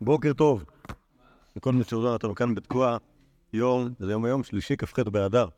בוקר 0.00 0.32
טוב. 0.32 0.64
לכל 1.56 1.72
מי 1.72 1.84
שעוזר 1.84 2.08
אותנו 2.08 2.34
כאן 2.34 2.54
בתקוע, 2.54 2.96
יום, 3.52 3.94
זה 3.98 4.12
יום 4.12 4.24
היום 4.24 4.42
שלישי, 4.42 4.76
כ"ח 4.76 4.98
באדר. 4.98 5.48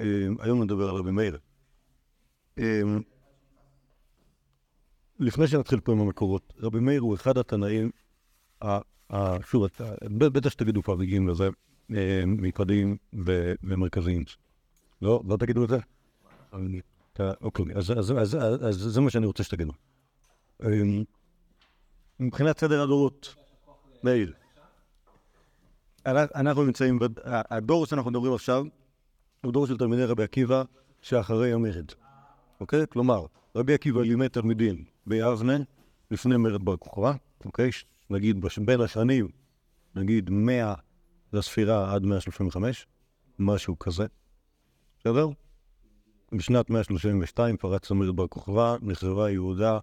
אה, 0.00 0.04
היום 0.38 0.62
נדבר 0.62 0.88
על 0.88 0.96
רבי 0.96 1.10
מאיר. 1.10 1.38
אה, 2.58 2.82
לפני 5.18 5.46
שנתחיל 5.46 5.80
פה 5.80 5.92
עם 5.92 6.00
המקורות, 6.00 6.52
רבי 6.58 6.80
מאיר 6.80 7.00
הוא 7.00 7.14
אחד 7.14 7.38
התנאים, 7.38 7.90
שוב, 9.46 9.66
בטח 10.18 10.50
שתגידו 10.50 10.82
כבר 10.82 10.96
מגיעים 10.96 11.28
לזה, 11.28 11.48
אה, 11.94 12.22
מיוחדים 12.26 12.96
ומרכזיים. 13.12 14.24
לא? 15.02 15.22
לא 15.28 15.36
תגידו 15.36 15.64
את 15.64 15.68
זה? 15.68 15.78
אוקיי, 17.40 17.64
אז 17.76 17.92
זה 18.70 19.00
מה 19.00 19.10
שאני 19.10 19.26
רוצה 19.26 19.42
שתגידו. 19.42 19.72
מבחינת 22.20 22.58
סדר 22.58 22.82
הדורות, 22.82 23.34
מאיר. 24.02 24.32
אנחנו 26.06 26.64
נמצאים, 26.64 26.98
הדור 27.24 27.86
שאנחנו 27.86 28.10
מדברים 28.10 28.34
עכשיו, 28.34 28.64
הוא 29.44 29.52
דור 29.52 29.66
של 29.66 29.78
תלמידי 29.78 30.04
רבי 30.04 30.22
עקיבא 30.22 30.62
שאחרי 31.02 31.52
המרד. 31.52 31.92
אוקיי? 32.60 32.86
כלומר, 32.88 33.26
רבי 33.56 33.74
עקיבא 33.74 34.00
לימד 34.00 34.28
תלמידים 34.28 34.84
ביבנה 35.06 35.56
לפני 36.10 36.36
מרד 36.36 36.64
בר 36.64 36.76
כוכבא, 36.76 37.12
אוקיי? 37.44 37.70
נגיד 38.10 38.44
בין 38.64 38.80
השנים, 38.80 39.28
נגיד 39.94 40.30
100 40.30 40.74
לספירה 41.32 41.94
עד 41.94 42.02
135, 42.02 42.86
משהו 43.38 43.78
כזה, 43.78 44.06
בסדר? 44.98 45.28
בשנת 46.32 46.70
132 46.70 47.56
פרץ 47.56 47.90
המרד 47.90 48.16
בר 48.16 48.26
כוכבא, 48.26 48.76
נחרבה 48.82 49.30
יהודה, 49.30 49.78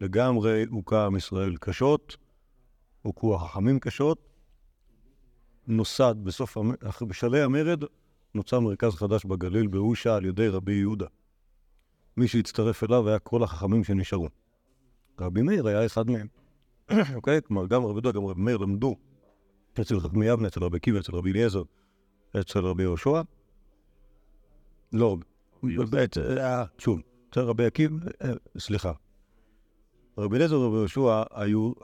לגמרי 0.00 0.64
הוכה 0.70 1.06
עם 1.06 1.16
ישראל 1.16 1.56
קשות, 1.56 2.16
הוכו 3.02 3.34
החכמים 3.34 3.78
קשות, 3.80 4.28
נוסד 5.66 6.14
בסוף, 6.22 6.56
בשלהי 7.08 7.42
המרד, 7.42 7.84
נוצר 8.34 8.60
מרכז 8.60 8.94
חדש 8.94 9.24
בגליל 9.24 9.66
באושה 9.66 10.16
על 10.16 10.24
ידי 10.24 10.48
רבי 10.48 10.72
יהודה. 10.72 11.06
מי 12.16 12.28
שהצטרף 12.28 12.84
אליו 12.84 13.08
היה 13.08 13.18
כל 13.18 13.42
החכמים 13.42 13.84
שנשארו. 13.84 14.28
רבי 15.20 15.42
מאיר 15.42 15.66
היה 15.66 15.86
אחד 15.86 16.10
מהם. 16.10 16.26
אוקיי? 17.16 17.40
כלומר, 17.42 17.66
גם 17.66 17.84
רבי 17.84 17.92
יהודה, 17.92 18.12
גם 18.12 18.24
רבי 18.24 18.40
מאיר 18.40 18.56
למדו 18.56 18.96
אצל 19.80 20.00
חכמי 20.00 20.26
יבנה, 20.26 20.48
אצל 20.48 20.64
רבי 20.64 20.76
עקיבא, 20.76 20.98
אצל 20.98 21.12
רבי 21.12 21.32
אליעזר, 21.32 21.62
אצל 22.40 22.58
רבי 22.58 22.82
יהושע. 22.82 23.22
לא, 24.92 25.16
אה, 26.38 26.64
שוב, 26.78 27.00
אצל 27.30 27.40
רבי 27.40 27.66
עקיבא, 27.66 27.96
אה, 28.22 28.32
סליחה, 28.58 28.92
רבי 30.18 30.36
אליעזר 30.36 30.60
ורבי 30.60 30.76
יהושע 30.76 31.22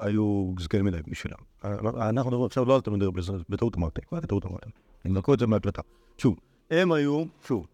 היו 0.00 0.54
זקנים 0.58 0.84
מדי 0.84 0.98
בשבילם. 1.06 1.36
אנחנו 1.84 2.30
מדברים 2.30 2.44
עכשיו 2.44 2.64
לא 2.64 2.74
על 2.74 2.80
תלמידי 2.80 3.04
רבי 3.04 3.20
אליעזר, 3.20 3.42
בטעות 3.48 3.76
אמרתי, 3.76 4.00
כבר 4.00 4.20
בטעות 4.20 4.46
אמרתי. 4.46 4.70
הם 5.04 5.16
לקחו 5.16 5.34
את 5.34 5.38
זה 5.38 5.46
מהקלטה. 5.46 5.82
שוב, 6.18 6.38
הם 6.70 6.92
היו, 6.92 7.24
שוב, 7.46 7.66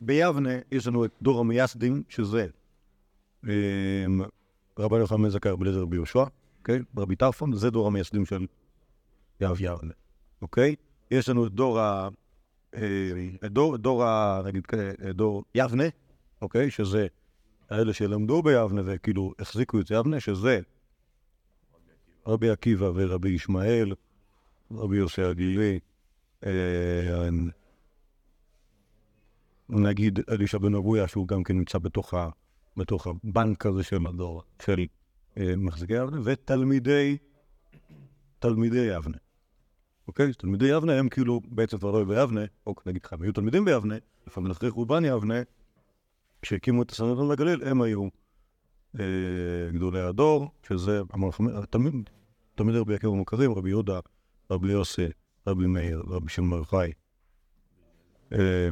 ביבנה 0.00 0.50
יש 0.72 0.86
לנו 0.86 1.04
את 1.04 1.10
דור 1.22 1.40
המייסדים, 1.40 2.02
שזה 2.08 2.46
אמ, 3.44 3.50
רבי 4.78 4.96
יוחנן 4.96 5.28
זכאי, 5.28 5.50
רבי 5.50 5.62
אליעזר 5.62 5.82
רבי 5.82 5.96
יהושע, 5.96 6.24
אוקיי? 6.58 6.80
רבי 6.96 7.16
טרפון, 7.16 7.52
זה 7.52 7.70
דור 7.70 7.86
המייסדים 7.86 8.26
של 8.26 8.46
יהב 9.40 9.60
יבנה, 9.60 9.92
אוקיי? 10.42 10.74
יש 11.10 11.28
לנו 11.28 11.46
את 11.46 11.52
דור 11.52 11.80
ה... 11.80 12.08
אה, 12.74 13.48
דור 13.78 14.04
ה... 14.04 14.40
נגיד, 14.44 14.66
דור 15.14 15.44
יבנה, 15.54 15.84
אוקיי? 16.42 16.70
שזה 16.70 17.06
האלה 17.70 17.92
שלמדו 17.92 18.42
ביבנה 18.42 18.82
וכאילו 18.84 19.32
החזיקו 19.38 19.80
את 19.80 19.90
יבנה, 19.90 20.20
שזה 20.20 20.60
רבי 22.26 22.50
עקיבא 22.50 22.90
ורבי 22.94 23.28
ישמעאל, 23.28 23.94
רבי 24.70 24.96
יוסי 24.96 25.22
הגילי, 25.22 25.78
אה, 26.46 27.28
נגיד 29.68 30.18
אלישע 30.30 30.58
בן 30.58 30.74
אבויה, 30.74 31.08
שהוא 31.08 31.28
גם 31.28 31.42
כן 31.42 31.56
נמצא 31.56 31.78
בתוך, 31.78 32.14
ה, 32.14 32.28
בתוך 32.76 33.06
הבנק 33.06 33.66
הזה 33.66 33.82
של 33.82 34.06
הדור, 34.06 34.42
של 34.62 34.86
אה, 35.38 35.56
מחזיקי 35.56 35.92
יבנה, 35.92 36.20
ותלמידי, 36.24 37.16
תלמידי 38.38 38.86
יבנה. 38.96 39.16
אוקיי? 40.08 40.32
תלמידי 40.32 40.66
יבנה 40.66 40.98
הם 40.98 41.08
כאילו 41.08 41.40
בעצם 41.44 41.78
כבר 41.78 41.90
לא 41.90 41.98
היו 41.98 42.06
ביבנה, 42.06 42.40
או 42.66 42.74
נגיד 42.86 43.04
לך, 43.04 43.12
הם 43.12 43.22
היו 43.22 43.32
תלמידים 43.32 43.64
ביבנה, 43.64 43.94
לפעמים 44.26 44.50
אחרי 44.50 44.70
חורבן 44.70 45.04
יבנה, 45.04 45.42
כשהקימו 46.46 46.82
את 46.82 46.90
הסנדרון 46.90 47.28
בגליל, 47.28 47.62
הם 47.64 47.82
היו 47.82 48.08
אה, 49.00 49.04
גדולי 49.72 50.00
הדור, 50.00 50.50
שזה 50.68 51.00
תלמיד, 51.70 52.10
תלמידי 52.54 52.78
רבי 52.78 52.94
עקיבא 52.94 53.12
מוכרים, 53.12 53.52
רבי 53.52 53.68
יהודה, 53.68 54.00
רבי 54.50 54.72
יוסי, 54.72 55.06
רבי 55.46 55.66
מאיר, 55.66 56.02
רבי 56.06 56.28
שמעון 56.28 56.64
חי, 56.64 56.90
אה, 58.32 58.68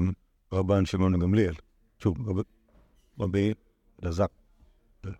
רבן 0.52 0.86
שמעון 0.86 1.18
גמליאל, 1.18 1.54
שוב, 1.98 2.28
רב, 2.28 2.44
רבי 3.20 3.54
אלעזר. 4.02 4.26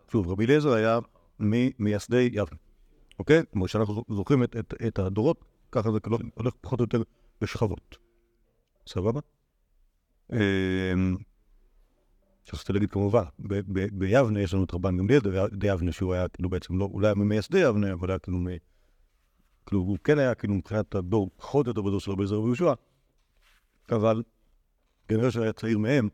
שוב, 0.09 0.29
רבי 0.29 0.45
אליעזר 0.45 0.73
היה 0.73 0.99
ממייסדי 1.41 2.29
יבנה, 2.33 2.59
אוקיי? 3.19 3.43
כמו 3.53 3.69
שאנחנו 3.69 4.05
זוכרים 4.09 4.43
את, 4.43 4.57
את, 4.57 4.75
את 4.87 4.99
הדורות, 4.99 5.45
ככה 5.73 5.93
זה 5.93 5.99
הולך 6.35 6.55
פחות 6.61 6.81
או 6.81 6.85
יותר 6.85 7.03
בשכבות. 7.41 7.99
סבבה? 8.87 9.21
שרציתי 12.44 12.72
להגיד 12.72 12.91
כמובן, 12.91 13.22
ביבנה 13.93 14.41
יש 14.41 14.55
לנו 14.55 14.65
את 14.65 14.75
רבן 14.75 14.97
גמליאל 14.97 15.21
דיבנה, 15.53 15.93
שהוא 15.93 16.15
היה 16.15 16.28
כאילו 16.28 16.49
בעצם 16.49 16.78
לא, 16.78 16.84
אולי 16.93 17.15
ממייסדי 17.16 17.59
יבנה, 17.59 17.93
אבל 17.93 18.10
היה 18.10 18.19
כאילו, 18.19 18.38
כאילו 19.66 19.81
הוא 19.81 19.99
כן 20.05 20.19
היה 20.19 20.34
כאילו 20.34 20.55
מבחינת 20.55 20.94
הדור, 20.94 21.31
פחות 21.37 21.66
יותר 21.66 21.82
בדור 21.82 22.00
של 22.00 22.10
רבי 22.10 22.27
זר 22.27 22.41
ויהושע, 22.41 22.72
אבל 23.91 24.22
כנראה 25.09 25.31
שהוא 25.31 25.43
היה 25.43 25.53
צעיר 25.53 25.78
מהם, 25.78 26.09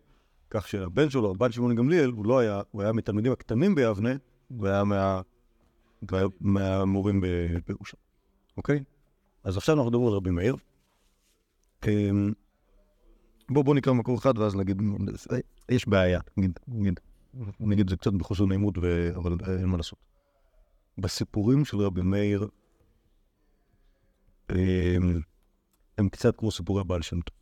כך 0.50 0.68
שהבן 0.68 1.10
שלו, 1.10 1.30
רבן 1.30 1.52
שמעון 1.52 1.74
גמליאל, 1.74 2.10
הוא 2.10 2.26
לא 2.26 2.38
היה, 2.38 2.60
הוא 2.70 2.82
היה 2.82 2.92
מתלמידים 2.92 3.32
הקטנים 3.32 3.74
ביבנה, 3.74 4.12
הוא 4.48 4.66
היה 4.66 4.84
מה, 4.84 5.20
מהמורים 6.40 7.20
בירושלים, 7.66 8.02
אוקיי? 8.56 8.84
אז 9.44 9.56
עכשיו 9.56 9.74
אנחנו 9.74 9.90
מדברים 9.90 10.08
על 10.08 10.14
רבי 10.14 10.30
מאיר. 10.30 10.56
אמ, 11.88 12.32
בואו 13.50 13.64
בוא 13.64 13.74
נקרא 13.74 13.92
מקור 13.92 14.18
אחד 14.18 14.38
ואז 14.38 14.56
נגיד, 14.56 14.82
יש 15.70 15.88
בעיה, 15.88 16.20
נגיד, 16.36 16.60
נגיד, 16.68 17.00
נגיד 17.60 17.90
זה 17.90 17.96
קצת 17.96 18.12
בחוסר 18.12 18.46
נעימות, 18.46 18.78
ו... 18.78 19.10
אבל 19.16 19.36
אין 19.58 19.66
מה 19.66 19.76
לעשות. 19.76 19.98
בסיפורים 20.98 21.64
של 21.64 21.76
רבי 21.76 22.02
מאיר, 22.02 22.48
הם, 24.48 25.20
הם 25.98 26.08
קצת 26.08 26.36
כמו 26.36 26.50
סיפורי 26.50 26.84
בעל 26.84 27.02
שם 27.02 27.20
טוב. 27.20 27.36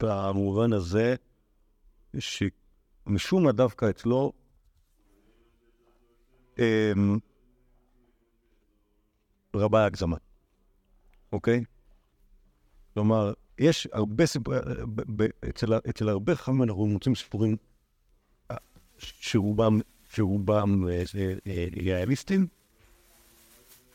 במובן 0.00 0.72
הזה, 0.72 1.14
שמשום 2.18 3.44
מה 3.44 3.52
דווקא 3.52 3.90
אצלו, 3.90 4.32
רבה 9.54 9.84
הגזמה, 9.84 10.16
אוקיי? 11.32 11.64
כלומר, 12.96 13.32
יש 13.58 13.88
הרבה 13.92 14.26
סיפורים, 14.26 14.60
אצל, 15.48 15.74
אצל 15.90 16.08
הרבה 16.08 16.34
חכמים 16.34 16.62
אנחנו 16.62 16.86
מוצאים 16.86 17.14
סיפורים 17.14 17.56
אה, 18.50 18.56
שרובם, 18.98 19.80
שרובם 20.10 20.88
אה, 20.88 21.02
אה, 21.46 21.66
ריאליסטים. 21.76 22.46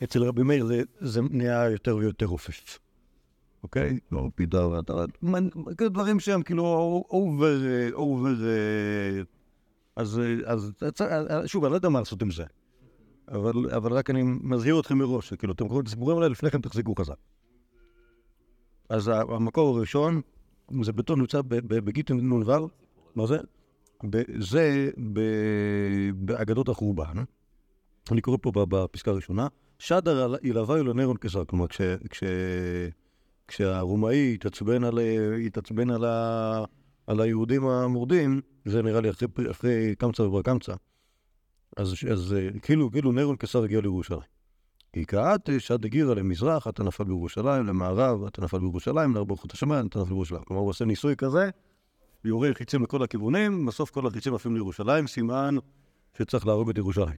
אצל 0.02 0.22
רבי 0.22 0.42
מאיר 0.42 0.66
זה, 0.66 0.82
זה 1.00 1.20
נהיה 1.30 1.70
יותר 1.70 1.96
ויותר 1.96 2.26
רופף. 2.26 2.78
אוקיי? 3.62 3.98
לא 4.12 4.28
פידה 4.34 4.66
ועטרת, 4.66 5.10
דברים 5.80 6.20
שהם 6.20 6.42
כאילו 6.42 6.64
אובר, 7.10 7.58
אובר, 7.92 8.34
אז, 9.96 10.20
אז 10.46 10.72
שוב, 11.46 11.64
אני 11.64 11.70
לא 11.70 11.76
יודע 11.76 11.88
מה 11.88 11.98
לעשות 11.98 12.22
עם 12.22 12.30
זה. 12.30 12.44
אבל, 13.28 13.52
אבל 13.76 13.92
רק 13.92 14.10
אני 14.10 14.22
מזהיר 14.24 14.80
אתכם 14.80 14.98
מראש, 14.98 15.32
כאילו, 15.32 15.52
אתם 15.52 15.64
קוראים 15.68 15.82
את 15.82 15.86
הסיפורים 15.86 16.16
האלה, 16.16 16.28
לפני 16.28 16.50
כן 16.50 16.60
תחזיקו 16.60 16.94
חזק. 16.94 17.16
אז 18.92 19.08
המקור 19.08 19.76
הראשון, 19.76 20.20
זה 20.82 20.92
בטון 20.92 21.20
נמצא 21.20 21.40
בגיטין 21.46 22.28
נ"ו, 22.28 22.68
מה 23.14 23.26
זה? 23.26 23.38
זה 24.38 24.90
באגדות 26.14 26.68
החורבן, 26.68 27.24
אני 28.10 28.20
קורא 28.20 28.36
פה 28.42 28.52
בפסקה 28.54 29.10
הראשונה, 29.10 29.46
שדר 29.78 30.34
ילוויו 30.42 30.84
לנרון 30.84 31.16
קיסר, 31.16 31.44
כלומר 31.44 31.66
כשהרומאי 33.48 34.38
התעצבן 35.46 35.90
על, 37.06 37.20
היהודים 37.20 37.66
המורדים, 37.66 38.40
זה 38.64 38.82
נראה 38.82 39.00
לי 39.00 39.10
אחרי, 39.50 39.94
קמצא 39.98 40.22
ובר 40.22 40.42
קמצא, 40.42 40.74
אז, 41.76 41.94
אז 42.12 42.36
כאילו, 42.62 42.90
כאילו 42.90 43.12
נרון 43.12 43.36
קיסר 43.36 43.64
הגיע 43.64 43.80
לירושלים. 43.80 44.31
כי 44.92 45.06
כעת 45.06 45.48
שד 45.58 45.84
הגירה 45.84 46.14
למזרח, 46.14 46.68
אתה 46.68 46.84
נפל 46.84 47.04
בירושלים, 47.04 47.66
למערב, 47.66 48.24
אתה 48.24 48.42
נפל 48.42 48.58
בירושלים, 48.58 49.14
לארבע 49.14 49.36
חוט 49.36 49.52
השמיים, 49.52 49.86
אתה 49.86 49.98
נפל 49.98 50.08
בירושלים. 50.08 50.42
כלומר, 50.42 50.62
הוא 50.62 50.70
עושה 50.70 50.84
ניסוי 50.84 51.16
כזה, 51.16 51.50
יורה 52.24 52.54
חיצים 52.54 52.82
לכל 52.82 53.02
הכיוונים, 53.02 53.66
בסוף 53.66 53.90
כל 53.90 54.06
החיצים 54.06 54.34
עפים 54.34 54.54
לירושלים, 54.54 55.06
סימן 55.06 55.54
שצריך 56.18 56.46
להרוג 56.46 56.70
את 56.70 56.78
ירושלים. 56.78 57.16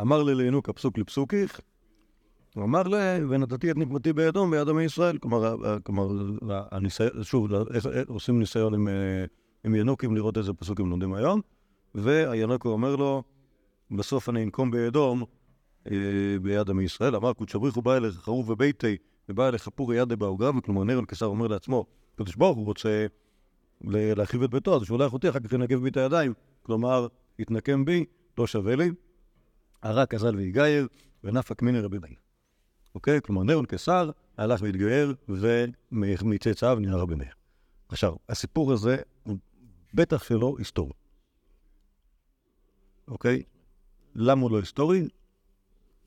אמר 0.00 0.22
לי 0.22 0.34
לינוקה 0.34 0.72
פסוק 0.72 0.98
לפסוקיך, 0.98 1.60
הוא 2.54 2.64
אמר 2.64 2.82
לה, 2.82 3.18
ונתתי 3.28 3.70
את 3.70 3.76
נקמתי 3.76 4.12
בידום 4.12 4.50
ביד 4.50 4.68
עמי 4.68 4.84
ישראל. 4.84 5.18
כלומר, 5.18 5.56
כלומר 5.82 6.08
הניסיון, 6.70 7.22
שוב, 7.22 7.48
עושים 8.08 8.38
ניסיון 8.38 8.74
עם, 8.74 8.88
עם 9.64 9.74
ינוקים 9.74 10.16
לראות 10.16 10.38
איזה 10.38 10.52
פסוקים 10.52 10.90
לומדים 10.90 11.14
היום, 11.14 11.40
והינוקו 11.94 12.68
אומר 12.68 12.96
לו, 12.96 13.22
בסוף 13.90 14.28
אני 14.28 14.44
אנקום 14.44 14.70
בידום 14.70 15.24
ביד 16.42 16.70
עמי 16.70 16.84
ישראל. 16.84 17.16
אמר 17.16 17.32
קודש 17.32 17.54
הבריחו 17.54 17.82
בא 17.82 17.96
אליך 17.96 18.14
חרוב 18.14 18.50
וביתי, 18.50 18.96
ובא 19.28 19.48
אליך 19.48 19.68
פורי 19.68 19.96
ידי 19.96 20.16
באוגרם, 20.16 20.60
כלומר 20.60 20.84
נרון 20.84 21.04
קיסר 21.04 21.26
אומר 21.26 21.46
לעצמו, 21.46 21.86
קדוש 22.16 22.36
ברוך 22.36 22.56
הוא 22.56 22.66
רוצה 22.66 23.06
להרחיב 23.80 24.42
את 24.42 24.50
ביתו, 24.50 24.76
אז 24.76 24.82
שולח 24.82 25.12
אותי, 25.12 25.28
אחר 25.28 25.40
כך 25.40 25.52
ינגב 25.52 25.82
בי 25.82 25.88
את 25.88 25.96
הידיים. 25.96 26.34
כלומר, 26.62 27.06
יתנקם 27.38 27.84
בי, 27.84 28.04
לא 28.38 28.46
שווה 28.46 28.76
לי. 28.76 28.90
הרע 29.82 30.06
כזל 30.06 30.36
ויגייר, 30.36 30.88
ונפק 31.24 31.62
מיני 31.62 31.80
רבי 31.80 31.98
מאיר. 31.98 32.16
אוקיי? 32.94 33.20
כלומר, 33.22 33.42
נרון 33.42 33.66
קיסר 33.66 34.10
הלך 34.36 34.62
והתגייר, 34.62 35.14
ומצאצאיו 35.92 36.78
נהיה 36.80 36.96
רבי 36.96 37.14
מאיר. 37.14 37.32
עכשיו, 37.88 38.14
הסיפור 38.28 38.72
הזה 38.72 38.96
הוא 39.22 39.36
בטח 39.94 40.24
שלא 40.24 40.54
היסטורי. 40.58 40.92
אוקיי? 43.08 43.42
למה 44.14 44.42
הוא 44.42 44.50
לא 44.50 44.58
היסטורי? 44.58 45.08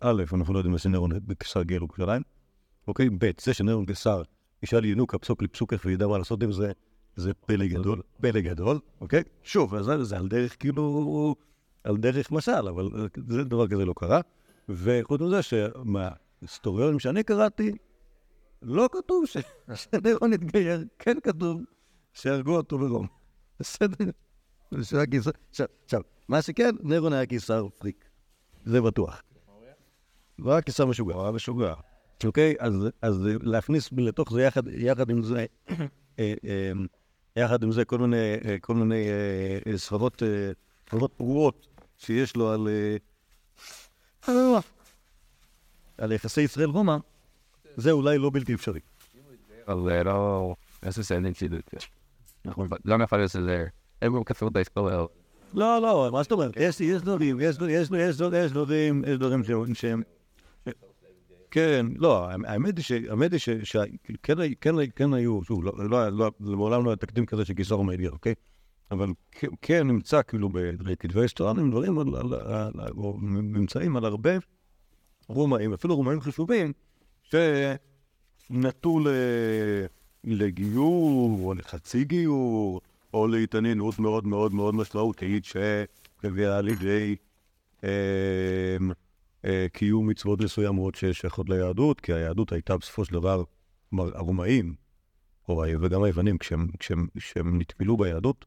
א', 0.05 0.23
אנחנו 0.33 0.53
לא 0.53 0.59
יודעים 0.59 0.73
איזה 0.73 0.89
נרון 0.89 1.11
קיסר 1.39 1.59
הגיע 1.59 1.79
לירושלים. 1.79 2.21
אוקיי? 2.87 3.09
ב', 3.09 3.31
זה 3.41 3.53
שנרון 3.53 3.85
קיסר 3.85 4.21
ישאל 4.63 4.85
ינוקה 4.85 5.17
פסוק 5.17 5.41
לפסוק 5.41 5.73
איך 5.73 5.85
וידע 5.85 6.07
מה 6.07 6.17
לעשות 6.17 6.43
עם 6.43 6.51
זה, 6.51 6.71
זה 7.15 7.33
פלא 7.33 7.67
גדול, 7.67 8.01
פלא 8.21 8.39
גדול, 8.39 8.79
אוקיי? 9.01 9.23
שוב, 9.43 9.81
זה, 9.81 10.03
זה 10.03 10.17
על 10.17 10.27
דרך 10.27 10.55
כאילו, 10.59 11.35
על 11.83 11.97
דרך 11.97 12.31
משל, 12.31 12.67
אבל 12.67 12.89
זה 13.27 13.43
דבר 13.43 13.67
כזה 13.67 13.85
לא 13.85 13.93
קרה. 13.97 14.21
וחוץ 14.69 15.21
מזה 15.21 15.41
שמההיסטוריונים 15.41 16.99
שאני 16.99 17.23
קראתי, 17.23 17.71
לא 18.61 18.89
כתוב 18.91 19.23
שנרון 19.75 20.33
התגייר, 20.33 20.83
כן 20.99 21.17
כתוב 21.23 21.61
שהרגו 22.13 22.55
אותו 22.55 22.77
ברום. 22.77 23.07
בסדר? 23.59 24.09
עכשיו, 25.85 26.01
מה 26.27 26.41
שכן, 26.41 26.75
נרון 26.81 27.13
היה 27.13 27.25
קיסר 27.25 27.67
פריק. 27.77 28.05
זה 28.65 28.81
בטוח. 28.81 29.21
הוא 30.39 30.51
היה 30.51 30.61
קיסר 30.61 30.85
משוגע. 30.85 31.13
הוא 31.13 31.23
היה 31.23 31.31
משוגע. 31.31 31.73
אוקיי? 32.25 32.55
אז 33.01 33.27
להכניס 33.41 33.89
לתוך 33.97 34.33
זה 34.33 34.49
יחד 34.77 35.09
עם 35.09 35.23
זה, 35.23 35.45
אה, 36.19 36.33
אה, 36.45 36.71
יחד 37.35 37.63
עם 37.63 37.71
זה 37.71 37.85
כל 37.85 37.97
מיני, 37.97 38.37
כל 38.61 38.75
מיני 38.75 39.07
סחבות, 39.75 40.23
סחבות 40.87 41.13
פרועות 41.17 41.67
שיש 41.97 42.35
לו 42.35 42.51
על, 42.51 42.67
על 45.97 46.11
יחסי 46.11 46.41
ישראל-רומא, 46.41 46.97
זה 47.75 47.91
אולי 47.91 48.17
לא 48.17 48.29
בלתי 48.33 48.53
אפשרי. 48.53 48.79
אבל 49.67 50.03
לא, 50.03 50.55
איזה 50.83 51.03
סנדינג 51.03 51.35
שידות. 51.35 51.73
אנחנו 52.45 52.65
לא 52.85 52.97
נפל 52.97 53.23
את 53.23 53.29
זה, 53.29 53.65
הם 54.01 54.23
כתבו 54.23 54.47
את 54.47 54.55
ההיסטוריה. 54.55 55.05
לא, 55.53 55.81
לא, 55.81 56.09
מה 56.11 56.23
זאת 56.23 56.31
אומרת? 56.31 56.57
יש 56.57 56.81
דברים, 57.01 57.39
יש 57.39 57.57
דברים, 57.57 59.03
יש 59.07 59.17
דברים 59.17 59.75
שהם... 59.75 60.03
כן, 61.53 61.85
לא, 61.95 62.29
האמת 62.29 62.77
היא 62.77 63.39
שכן 63.39 65.13
היו, 65.13 65.43
שוב, 65.43 65.63
לעולם 66.39 66.85
לא 66.85 66.89
היה 66.89 66.95
תקדים 66.95 67.25
כזה 67.25 67.45
שקיסר 67.45 67.75
עומד 67.75 67.99
לי, 67.99 68.07
אוקיי? 68.07 68.33
אבל 68.91 69.09
כן 69.61 69.87
נמצא 69.87 70.21
כאילו 70.21 70.49
בכתבי 70.49 71.21
היסטורנים 71.21 71.71
דברים, 71.71 71.97
או 72.97 73.17
ממצאים 73.21 73.97
על 73.97 74.05
הרבה 74.05 74.31
רומאים, 75.27 75.73
אפילו 75.73 75.95
רומאים 75.95 76.21
חשובים, 76.21 76.73
שנטו 77.23 78.99
לגיור, 80.23 81.39
או 81.43 81.53
לחצי 81.53 82.03
גיור, 82.03 82.81
או 83.13 83.27
להתעניינות 83.27 83.99
מאוד 83.99 84.27
מאוד 84.27 84.53
מאוד 84.53 84.75
משמעותית, 84.75 85.45
שהביאה 85.45 86.61
לידי... 86.61 87.15
קיום 89.73 90.09
מצוות 90.09 90.41
מסוימות 90.41 90.95
ששייכות 90.95 91.49
ליהדות, 91.49 92.01
כי 92.01 92.13
היהדות 92.13 92.51
הייתה 92.51 92.77
בסופו 92.77 93.05
של 93.05 93.13
דבר, 93.13 93.43
הרומאים, 93.93 94.75
וגם 95.49 96.03
היוונים, 96.03 96.37
כשהם, 96.37 96.67
כשהם, 96.79 97.07
כשהם 97.17 97.59
נטבלו 97.61 97.97
ביהדות, 97.97 98.45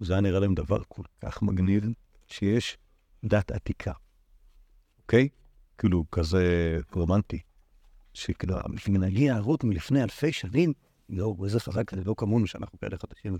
זה 0.00 0.12
היה 0.12 0.20
נראה 0.20 0.40
להם 0.40 0.54
דבר 0.54 0.82
כל 0.88 1.02
כך 1.20 1.42
מגניב, 1.42 1.84
שיש 2.26 2.78
דת 3.24 3.50
עתיקה, 3.50 3.92
אוקיי? 5.02 5.28
כאילו, 5.78 6.04
כזה 6.12 6.78
רומנטי. 6.92 7.38
שכאילו, 8.14 8.56
מנהגי 8.88 9.30
הערות 9.30 9.64
מלפני 9.64 10.02
אלפי 10.02 10.32
שנים, 10.32 10.72
לא, 11.08 11.34
איזה 11.44 11.60
חזק 11.60 11.94
זה 11.94 12.04
לא 12.04 12.14
כמונו 12.16 12.46
שאנחנו 12.46 12.78
כאלה 12.78 12.96
חדשים. 12.98 13.36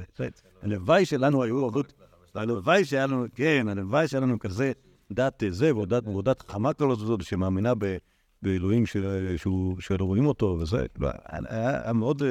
הלוואי 0.62 1.06
שלנו 1.06 1.42
היו 1.42 1.58
עבודות, 1.58 1.92
הלוואי 2.34 2.84
שהיה 2.84 3.06
לנו, 3.06 3.26
כן, 3.34 3.66
הלוואי 3.68 4.08
שהיה 4.08 4.20
לנו 4.20 4.38
כזה 4.38 4.72
דת 5.14 5.42
זה, 5.48 5.76
ועוד 5.76 6.24
דת 6.24 6.50
חמה 6.50 6.72
כזאת, 6.74 7.22
שמאמינה 7.22 7.72
באלוהים 8.42 8.86
שלא 9.80 10.04
רואים 10.04 10.26
אותו, 10.26 10.58
וזה, 10.60 10.86
לא, 10.98 11.08
היה 11.48 11.92
מאוד... 11.92 12.22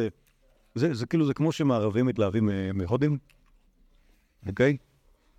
זה, 0.75 0.93
זה 0.93 1.05
כאילו, 1.05 1.25
זה 1.25 1.33
כמו 1.33 1.51
שמערבים 1.51 2.05
מתלהבים 2.05 2.49
מהודים, 2.73 3.17
אוקיי? 4.47 4.77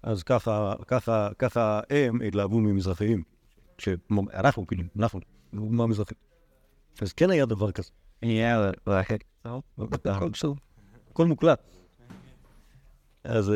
אז 0.02 0.22
ככה, 0.22 0.74
ככה, 0.86 1.28
ככה 1.38 1.80
הם 1.90 2.22
התלהבו 2.22 2.60
ממזרחיים. 2.60 3.22
שאנחנו, 3.78 4.66
כאילו, 4.66 4.82
אנחנו, 4.98 5.20
מהמזרחים. 5.52 6.18
אז 7.00 7.12
כן 7.12 7.30
היה 7.30 7.46
דבר 7.46 7.72
כזה. 7.72 7.90
הכל 11.10 11.26
מוקלט. 11.26 11.60
אז... 13.24 13.52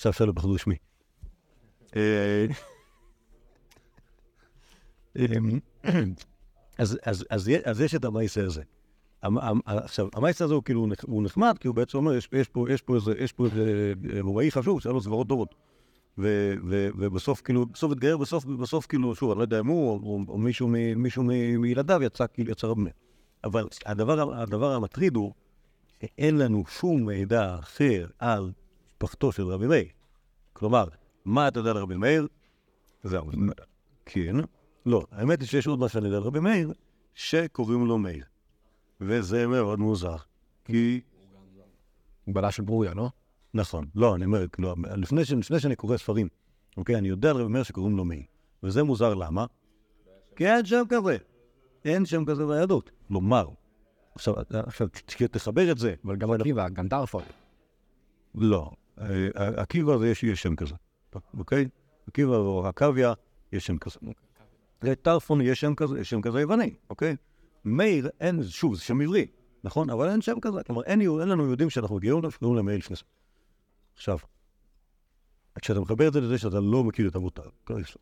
עכשיו 0.00 0.12
שאלו 0.12 0.32
בחידוש 0.32 0.62
שמי. 0.62 0.74
אה, 1.96 2.46
אז 7.68 7.80
יש 7.80 7.94
את 7.94 8.04
המייסר 8.04 8.46
הזה. 8.46 8.62
עכשיו, 9.66 10.08
המייסר 10.14 10.44
הזה 10.44 10.54
הוא 10.54 10.62
כאילו, 10.62 10.86
נחמד, 11.22 11.56
כי 11.60 11.68
הוא 11.68 11.76
בעצם 11.76 11.98
אומר, 11.98 12.14
יש 12.68 12.82
פה 12.82 12.96
איזה 13.44 13.92
מוראי 14.24 14.50
חשוב, 14.50 14.80
שהיה 14.80 14.92
לו 14.92 15.00
סברות 15.00 15.28
טובות. 15.28 15.54
ובסוף 16.18 17.40
כאילו, 17.40 17.66
בסוף 17.66 17.92
התגייר, 17.92 18.16
בסוף 18.60 18.86
כאילו, 18.86 19.14
שוב, 19.14 19.30
אני 19.30 19.38
לא 19.38 19.42
יודע 19.42 19.60
אם 19.60 19.66
הוא 19.66 20.26
או 20.28 20.38
מישהו 20.96 21.24
מילדיו 21.58 22.02
יצא 22.02 22.24
כאילו 22.32 22.50
יצא 22.50 22.66
רב 22.66 22.78
מאיר. 22.78 22.94
אבל 23.44 23.66
הדבר 24.34 24.72
המטריד 24.72 25.16
הוא 25.16 25.32
שאין 26.00 26.38
לנו 26.38 26.64
שום 26.68 27.06
מידע 27.06 27.56
אחר 27.58 28.06
על 28.18 28.52
משפחתו 29.02 29.32
של 29.32 29.42
רבי 29.42 29.66
מאיר. 29.66 29.84
כלומר, 30.52 30.84
מה 31.24 31.48
אתה 31.48 31.60
יודע 31.60 31.70
על 31.70 31.76
רבי 31.76 31.96
מאיר? 31.96 32.26
זהו. 33.02 33.30
כן. 34.06 34.36
לא, 34.86 35.06
האמת 35.10 35.40
היא 35.40 35.48
שיש 35.48 35.66
עוד 35.66 35.78
מה 35.78 35.88
שאני 35.88 36.06
יודע 36.06 36.16
על 36.16 36.22
רבי 36.22 36.40
מאיר, 36.40 36.72
שקוראים 37.14 37.86
לו 37.86 37.98
מאיר. 37.98 38.24
וזה 39.00 39.46
מאוד 39.46 39.78
מוזר, 39.78 40.16
כי... 40.64 41.00
הוא 42.24 42.34
בעלה 42.34 42.50
של 42.50 42.62
ברוריה, 42.62 42.94
לא? 42.94 43.08
נכון. 43.54 43.86
לא, 43.94 44.14
אני 44.14 44.24
אומר, 44.24 44.46
לא, 44.58 44.74
לפני, 44.96 45.24
ש... 45.24 45.32
לפני 45.32 45.60
שאני 45.60 45.76
קורא 45.76 45.96
ספרים, 45.96 46.28
אוקיי, 46.76 46.96
אני 46.96 47.08
יודע 47.08 47.30
על 47.30 47.36
רבי 47.36 47.52
מאיר 47.52 47.62
שקוראים 47.62 47.96
לו 47.96 48.04
מאיר. 48.04 48.22
וזה 48.62 48.82
מוזר, 48.82 49.14
למה? 49.14 49.46
כי 50.36 50.46
אין 50.46 50.66
שם 50.66 50.82
כזה. 50.88 51.16
אין 51.84 52.06
שם 52.06 52.24
כזה 52.24 52.46
ביהדות. 52.46 52.90
כלומר, 53.08 53.48
עכשיו, 54.14 54.34
עכשיו, 54.52 54.88
תחבר 55.30 55.70
את 55.72 55.78
זה. 55.78 55.94
אבל 56.04 56.16
גם 56.16 56.30
עקיבא, 56.32 56.68
גם 56.68 56.88
דארפון. 56.88 57.22
לא. 58.34 58.70
עקיבא 59.34 59.98
זה 59.98 60.08
יש 60.08 60.42
שם 60.42 60.56
כזה, 60.56 60.74
אוקיי? 61.38 61.68
עקיבא 62.08 62.36
או 62.36 62.66
עקביה, 62.66 63.12
יש 63.52 63.66
שם 63.66 63.78
כזה. 63.78 63.98
לטרפון 64.82 65.40
יש 65.40 65.60
שם 65.60 65.74
כזה, 65.74 66.00
יש 66.00 66.10
שם 66.10 66.20
כזה 66.20 66.40
יווני, 66.40 66.74
אוקיי? 66.90 67.16
מאיר, 67.64 68.08
אין, 68.20 68.42
שוב, 68.42 68.74
זה 68.74 68.80
שם 68.80 69.00
עברי, 69.00 69.26
נכון? 69.64 69.90
אבל 69.90 70.08
אין 70.08 70.20
שם 70.20 70.40
כזה. 70.42 70.62
כלומר, 70.66 70.82
אין, 70.82 71.00
אין 71.00 71.28
לנו 71.28 71.46
יהודים 71.46 71.70
שאנחנו 71.70 71.98
להם 72.22 72.30
שקוראים 72.30 72.56
להם 72.56 72.66
מאיר 72.66 72.78
לפני 72.78 72.96
עכשיו, 73.94 74.18
כשאתה 75.60 75.80
מחבר 75.80 76.08
את 76.08 76.12
זה 76.12 76.20
לזה 76.20 76.38
שאתה 76.38 76.60
לא 76.60 76.84
מכיר 76.84 77.08
את 77.08 77.16
אבותיו, 77.16 77.44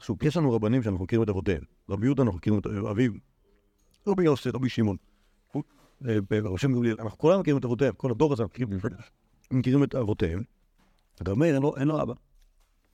שוב, 0.01 0.23
יש 0.23 0.37
לנו 0.37 0.53
רבנים 0.53 0.83
שאנחנו 0.83 1.05
מכירים 1.05 1.23
את 1.23 1.29
אבותיהם. 1.29 1.63
רבי 1.89 2.07
יהודה 2.07 2.23
אנחנו 2.23 2.37
מכירים 2.37 2.59
את 2.59 2.67
אביו, 2.67 3.13
רבי 4.07 4.25
יוסי, 4.25 4.51
רבי 4.51 4.69
שמעון. 4.69 4.97
אה, 6.09 6.19
אנחנו 6.99 7.19
כולנו 7.19 7.41
מכירים 7.41 7.59
את 7.59 7.65
אבותיהם, 7.65 7.95
כל 7.97 8.11
הדור 8.11 8.33
הזה 8.33 8.45
מכירים 9.51 9.85
את 9.85 9.95
אבותיהם. 9.95 10.43
רב 11.27 11.39
מאיר 11.39 11.55
אין 11.55 11.63
לו, 11.63 11.77
אין 11.77 11.89
לו 11.89 12.03
אבא. 12.03 12.15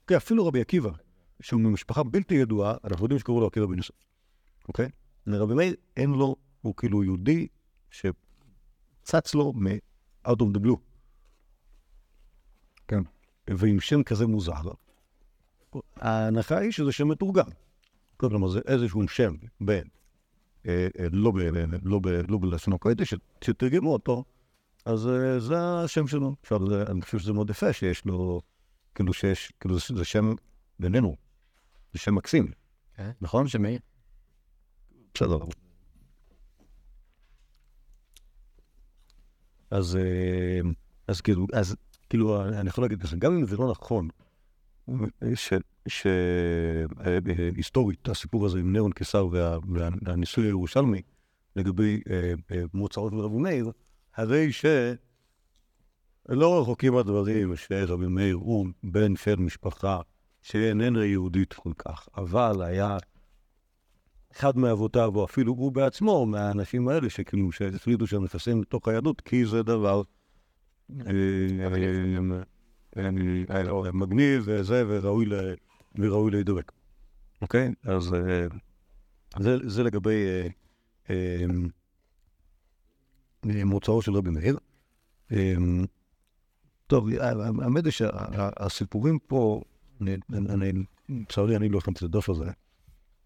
אוקיי, 0.02 0.16
אפילו 0.16 0.46
רבי 0.46 0.60
עקיבא, 0.60 0.90
שהוא 1.40 1.60
ממשפחה 1.60 2.02
בלתי 2.02 2.34
ידועה, 2.34 2.76
אנחנו 2.84 3.04
יודעים 3.04 3.18
שקראו 3.18 3.40
לו 3.40 3.46
עקיבא 3.46 3.66
בן 3.66 3.76
יוסף. 3.76 3.94
אוקיי? 4.68 4.88
לרבי 5.26 5.54
מאיר 5.54 5.74
אין 5.96 6.10
לו, 6.10 6.36
הוא 6.62 6.74
כאילו 6.76 7.04
יהודי 7.04 7.46
שצץ 7.90 9.34
לו 9.34 9.52
מ-out 9.52 10.30
of 10.30 10.56
the 10.56 10.58
blue. 10.64 10.76
כן. 12.88 13.02
ועם 13.48 13.80
שם 13.80 14.02
כזה 14.02 14.26
מוזר. 14.26 14.62
ההנחה 15.96 16.58
היא 16.58 16.70
שזה 16.70 16.92
שם 16.92 17.08
מתורגם. 17.08 17.48
כלומר, 18.16 18.48
זה 18.48 18.60
איזשהו 18.66 19.08
שם 19.08 19.34
בין, 19.60 19.84
אה, 20.66 20.88
אה, 20.98 21.06
לא 21.12 21.32
לא 21.82 22.00
לא 22.28 22.38
בלשון 22.38 22.74
הקודש, 22.74 23.14
שתרגמו 23.40 23.92
אותו, 23.92 24.24
אז 24.84 25.06
אה, 25.08 25.40
זה 25.40 25.54
השם 25.84 26.06
שלו. 26.06 26.34
עכשיו, 26.42 26.60
אני 26.90 27.02
חושב 27.02 27.18
שזה 27.18 27.32
מאוד 27.32 27.50
יפה 27.50 27.72
שיש 27.72 28.04
לו, 28.04 28.40
כאילו 28.94 29.12
שיש, 29.12 29.52
כאילו 29.60 29.78
זה- 29.78 30.04
שם 30.04 30.32
בינינו, 30.78 31.16
זה 31.92 31.98
שם 31.98 32.14
מקסים, 32.14 32.50
כן. 32.96 33.10
נכון? 33.20 33.48
שמאיר. 33.48 33.78
בסדר. 35.14 35.38
אז, 39.70 39.96
אה, 39.96 40.60
אז 41.08 41.20
כאילו, 41.20 41.46
אז 41.52 41.76
כאילו, 42.10 42.42
אני 42.48 42.68
יכול 42.68 42.84
להגיד 42.84 43.02
ככה, 43.02 43.16
גם 43.16 43.32
אם 43.36 43.46
זה 43.46 43.56
לא 43.56 43.70
נכון, 43.70 44.08
ש- 45.34 45.52
ש- 45.88 46.06
אה, 47.06 47.18
הסיפור 48.04 48.46
הזה 48.46 48.58
עם 48.58 48.72
נירון 48.72 48.92
קיסר 48.92 49.26
וה- 49.26 49.58
וה- 49.68 49.88
והניסוי 50.02 50.44
הירושלמי 50.46 51.02
לגבי 51.56 52.00
מוצאות 52.74 53.12
מרבי 53.12 53.36
מאיר, 53.38 53.70
הרי 54.16 54.48
שלא 54.52 54.88
רחוקים 56.60 56.96
הדברים 56.96 57.56
שרבי 57.56 58.06
מאיר 58.06 58.36
הוא 58.36 58.66
בן 58.82 59.16
של 59.16 59.36
משפחה 59.36 60.00
שאיננה 60.42 61.04
יהודית 61.04 61.52
כל 61.52 61.72
כך, 61.78 62.08
אבל 62.16 62.62
היה 62.62 62.96
אחד 64.32 64.58
מאבותיו, 64.58 65.16
או 65.16 65.24
אפילו 65.24 65.52
הוא 65.52 65.72
בעצמו, 65.72 66.26
מהאנשים 66.26 66.88
האלה 66.88 67.10
שכאילו, 67.10 67.52
שהחליטו 67.52 68.06
שהם 68.06 68.24
נכנסים 68.24 68.62
לתוך 68.62 68.88
היהדות, 68.88 69.20
כי 69.20 69.46
זה 69.46 69.62
דבר 69.62 70.02
אה, 70.90 70.96
אה, 72.96 73.10
אה, 73.84 73.92
מגניב 73.92 74.42
וזה, 74.46 74.84
וראוי 75.98 76.30
להידבק. 76.30 76.72
אוקיי? 77.42 77.74
אז 77.84 78.14
זה- 79.66 79.82
לגבי 79.82 80.24
מוצאו 83.44 84.02
של 84.02 84.16
רבי 84.16 84.30
מאיר. 84.30 84.58
אה, 85.32 85.54
טוב, 86.86 87.08
האמת 87.62 87.84
היא 87.84 87.92
שהסיפורים 87.92 89.18
פה, 89.18 89.62
לצערי 90.00 91.56
אני 91.56 91.68
לא 91.68 91.78
הכנתי 91.78 91.98
את 91.98 92.14
הדף 92.14 92.28
הזה, 92.28 92.50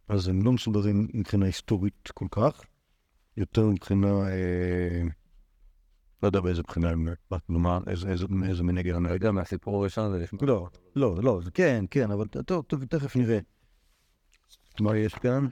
אז 0.08 0.28
הם 0.28 0.42
לא 0.42 0.52
מסודרים 0.52 1.08
מבחינה 1.14 1.46
היסטורית 1.46 2.10
כל 2.14 2.26
כך, 2.30 2.62
יותר 3.36 3.66
מבחינה, 3.66 4.08
אה, 4.08 5.02
לא 6.22 6.28
יודע 6.28 6.40
באיזה 6.40 6.62
בחינה 6.62 6.90
הם, 6.90 7.08
כלומר, 7.46 7.78
איזה, 7.86 8.26
אני 8.70 9.02
לא 9.02 9.08
יודע, 9.08 9.30
מהסיפור 9.30 9.80
הראשון 9.80 10.04
הזה 10.04 10.22
נשמע. 10.22 10.38
לא, 10.42 10.68
לא, 10.96 11.16
לא, 11.22 11.40
כן, 11.54 11.84
כן, 11.90 12.10
אבל 12.10 12.26
טוב, 12.28 12.64
טוב, 12.64 12.84
תכף 12.84 13.16
נראה. 13.16 13.38
מה 14.80 14.96
יש 14.96 15.14
כאן? 15.14 15.46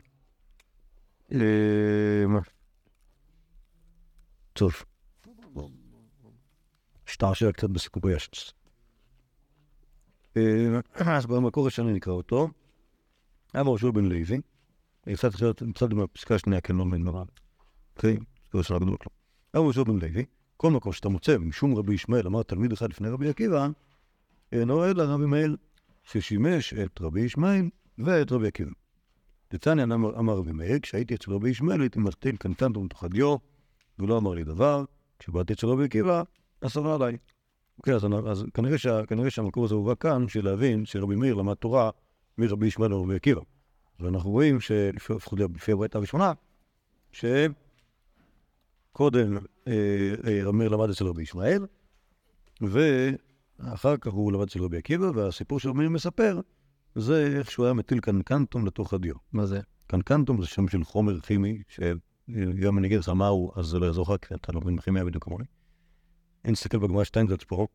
אה, 4.56 4.58
טוב. 4.58 4.84
שטעשע 7.06 7.52
קצת 7.52 7.70
בסיפורי 7.70 8.14
הש"ס. 8.14 8.52
אה, 10.36 10.80
אז 11.16 11.26
במקור 11.26 11.66
השני 11.66 11.92
נקרא 11.92 12.12
אותו. 12.12 12.48
היה 13.54 13.62
מרשו 13.62 13.92
בן 13.92 14.04
לוי. 14.04 14.40
קצת 15.14 15.32
קצת 15.74 15.88
הפסקה 16.04 16.34
השנייה, 16.34 16.60
כן, 16.60 16.76
לא 16.76 16.84
מבין 16.84 17.02
נורא. 17.02 17.24
אוקיי? 17.96 18.16
זה 18.52 18.58
ראשונה 18.58 18.80
גדולה. 18.80 18.96
היה 19.54 19.62
מרשו 19.62 19.84
בן 19.84 19.98
לוי. 19.98 20.24
כל 20.56 20.70
מקום 20.70 20.92
שאתה 20.92 21.08
מוצא, 21.08 21.38
משום 21.38 21.74
רבי 21.74 21.94
ישמעאל, 21.94 22.26
אמר 22.26 22.42
תלמיד 22.42 22.72
אחד 22.72 22.90
לפני 22.90 23.08
רבי 23.08 23.28
עקיבא, 23.28 23.68
אינו 24.52 24.84
אלא 24.84 25.02
רבי 25.02 25.26
מאיר, 25.26 25.56
ששימש 26.02 26.74
את 26.74 27.00
רבי 27.00 27.20
ישמעאל 27.20 27.68
ואת 27.98 28.32
רבי 28.32 28.48
עקיבא. 28.48 28.70
דתניא 29.52 29.84
אמר, 29.84 30.34
רבי 30.34 30.52
מאיר, 30.52 30.78
כשהייתי 30.78 31.14
אצל 31.14 31.32
רבי 31.32 31.50
ישמעאל 31.50 31.80
הייתי 31.80 31.98
מטעין 31.98 32.36
קנקנטו 32.36 32.82
מתוך 32.82 33.04
הדיו, 33.04 33.36
ולא 33.98 34.18
אמר 34.18 34.34
לי 34.34 34.44
דבר, 34.44 34.84
כשבאתי 35.18 35.52
אצל 35.52 35.66
רבי 35.66 35.84
עקיבא, 35.84 36.22
אסרה 36.60 36.94
עליי. 36.94 37.16
אוקיי, 37.78 37.94
אז, 37.94 38.06
אז 38.26 38.44
כנראה, 38.54 38.78
שה, 38.78 39.06
כנראה 39.06 39.30
שהמקור 39.30 39.64
הזה 39.64 39.74
הובא 39.74 39.94
כאן, 40.00 40.26
בשביל 40.26 40.44
להבין 40.44 40.86
שרבי 40.86 41.16
מאיר 41.16 41.34
למד 41.34 41.54
תורה 41.54 41.90
מרבי 42.38 42.66
ישמעאל 42.66 42.90
לרבי 42.90 43.16
עקיבא. 43.16 43.40
ואנחנו 44.00 44.30
רואים 44.30 44.60
שלפחות 44.60 45.40
לפי 45.54 45.72
הברית 45.72 45.94
הראשונה, 45.94 46.32
שקודם 47.12 47.36
אה, 49.68 49.72
אה, 50.26 50.40
רבי 50.44 50.58
מאיר 50.58 50.70
למד 50.70 50.90
אצל 50.90 51.06
רבי 51.06 51.22
ישמעאל, 51.22 51.66
ואחר 52.60 53.96
כך 53.96 54.12
הוא 54.12 54.32
למד 54.32 54.42
אצל 54.42 54.62
רבי 54.62 54.76
עקיבא, 54.76 55.10
והסיפור 55.14 55.60
שרבי 55.60 55.78
מאיר 55.78 55.90
מספר, 55.90 56.40
זה 56.94 57.36
איך 57.38 57.50
שהוא 57.50 57.66
היה 57.66 57.74
מטיל 57.74 58.00
קנקנטום 58.00 58.66
לתוך 58.66 58.94
הדיו. 58.94 59.14
מה 59.32 59.46
זה? 59.46 59.60
קנקנטום 59.86 60.40
זה 60.40 60.46
שם 60.46 60.68
של 60.68 60.84
חומר 60.84 61.20
כימי, 61.20 61.62
שגם 62.30 62.78
אני 62.78 62.86
אגיד 62.86 62.98
לך 62.98 63.08
מה 63.08 63.28
הוא, 63.28 63.52
אז 63.56 63.66
זה 63.66 63.78
לא 63.78 63.86
יעזור 63.86 64.14
לך, 64.14 64.26
כי 64.26 64.34
אתה 64.34 64.52
לא 64.52 64.60
מבין 64.60 64.76
בכימיה 64.76 65.04
בדיוק 65.04 65.24
כמוני. 65.24 65.44
אין 66.44 66.52
להסתכל 66.52 66.78
בגמרא 66.78 67.04
שטיינזלץ 67.04 67.44
פה, 67.44 67.66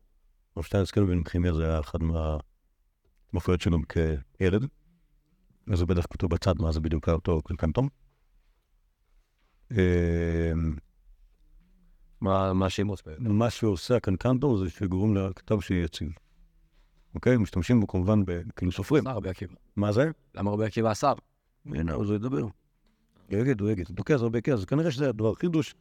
או 0.56 0.62
שטיינזלץ 0.62 0.98
מבין 0.98 1.22
בכימיה, 1.22 1.54
זה 1.54 1.64
היה 1.64 1.80
אחד 1.80 1.98
מהמופיעות 2.02 3.60
שלו 3.60 3.78
כילד. 4.38 4.66
אז 5.72 5.78
זה 5.78 5.86
בטח 5.86 6.06
כתוב 6.10 6.30
בצד 6.30 6.54
מה 6.58 6.72
זה 6.72 6.80
בדיוק 6.80 7.08
אותו 7.08 7.42
קנקנטום. 7.42 7.88
אה, 9.72 10.52
מה 12.20 12.66
השימוש 12.66 13.02
בעצם? 13.06 13.32
מה 13.32 13.50
שעושה 13.50 13.96
הקנקנטום 13.96 14.58
זה 14.58 14.70
שגורם 14.70 15.16
לכתב 15.16 15.60
שיהיה 15.60 15.84
יציב. 15.84 16.08
אוקיי? 17.14 17.36
משתמשים 17.36 17.80
בו 17.80 17.86
כמובן, 17.86 18.22
כאילו 18.56 18.72
סופרים. 18.72 19.06
עשה 19.06 19.16
רבי 19.16 19.28
עקיבא. 19.28 19.54
מה 19.76 19.92
זה? 19.92 20.10
למה 20.34 20.50
רבי 20.50 20.64
עקיבא 20.64 20.92
אסר? 20.92 21.12
הנה, 21.66 21.92
הוא 21.92 22.14
ידבר. 22.14 22.46
הוא 23.60 23.70
יגיד. 23.70 23.98
אוקיי, 23.98 24.14
אז 24.14 24.22
הרבה 24.22 24.40
כסף. 24.40 24.64
כנראה 24.64 24.90
שזה 24.90 25.08
הדבר 25.08 25.34
חידוש. 25.34 25.74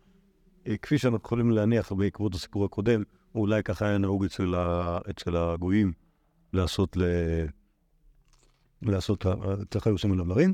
אה, 0.67 0.77
כפי 0.77 0.97
שאנחנו 0.97 1.25
יכולים 1.25 1.51
להניח 1.51 1.91
בעקבות 1.91 2.35
הסיפור 2.35 2.65
הקודם, 2.65 3.03
אולי 3.35 3.63
ככה 3.63 3.85
היה 3.87 3.97
נהוג 3.97 4.25
אצל, 4.25 4.55
ה... 4.55 4.99
אצל 5.09 5.37
הגויים 5.37 5.93
לעשות 6.53 6.97
ל... 6.97 7.03
לעשות, 8.81 9.25
ככה 9.71 9.89
היו 9.89 9.95
עושים 9.95 10.13
ללמרים. 10.13 10.53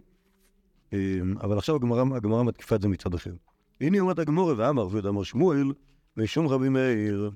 אה, 0.93 1.19
אבל 1.41 1.57
עכשיו 1.57 1.75
הגמרא, 1.75 2.43
מתקיפה 2.43 2.75
את 2.75 2.81
זה 2.81 2.87
מצד 2.87 3.13
אחר. 3.13 3.33
הנה 3.81 3.99
אומרת 3.99 4.19
הגמורה 4.19 4.53
ואמר 4.57 4.87
ויודע 4.91 5.09
שמואל, 5.23 5.73
משום 6.17 6.47
רבי 6.47 6.69
מאיר. 6.69 7.31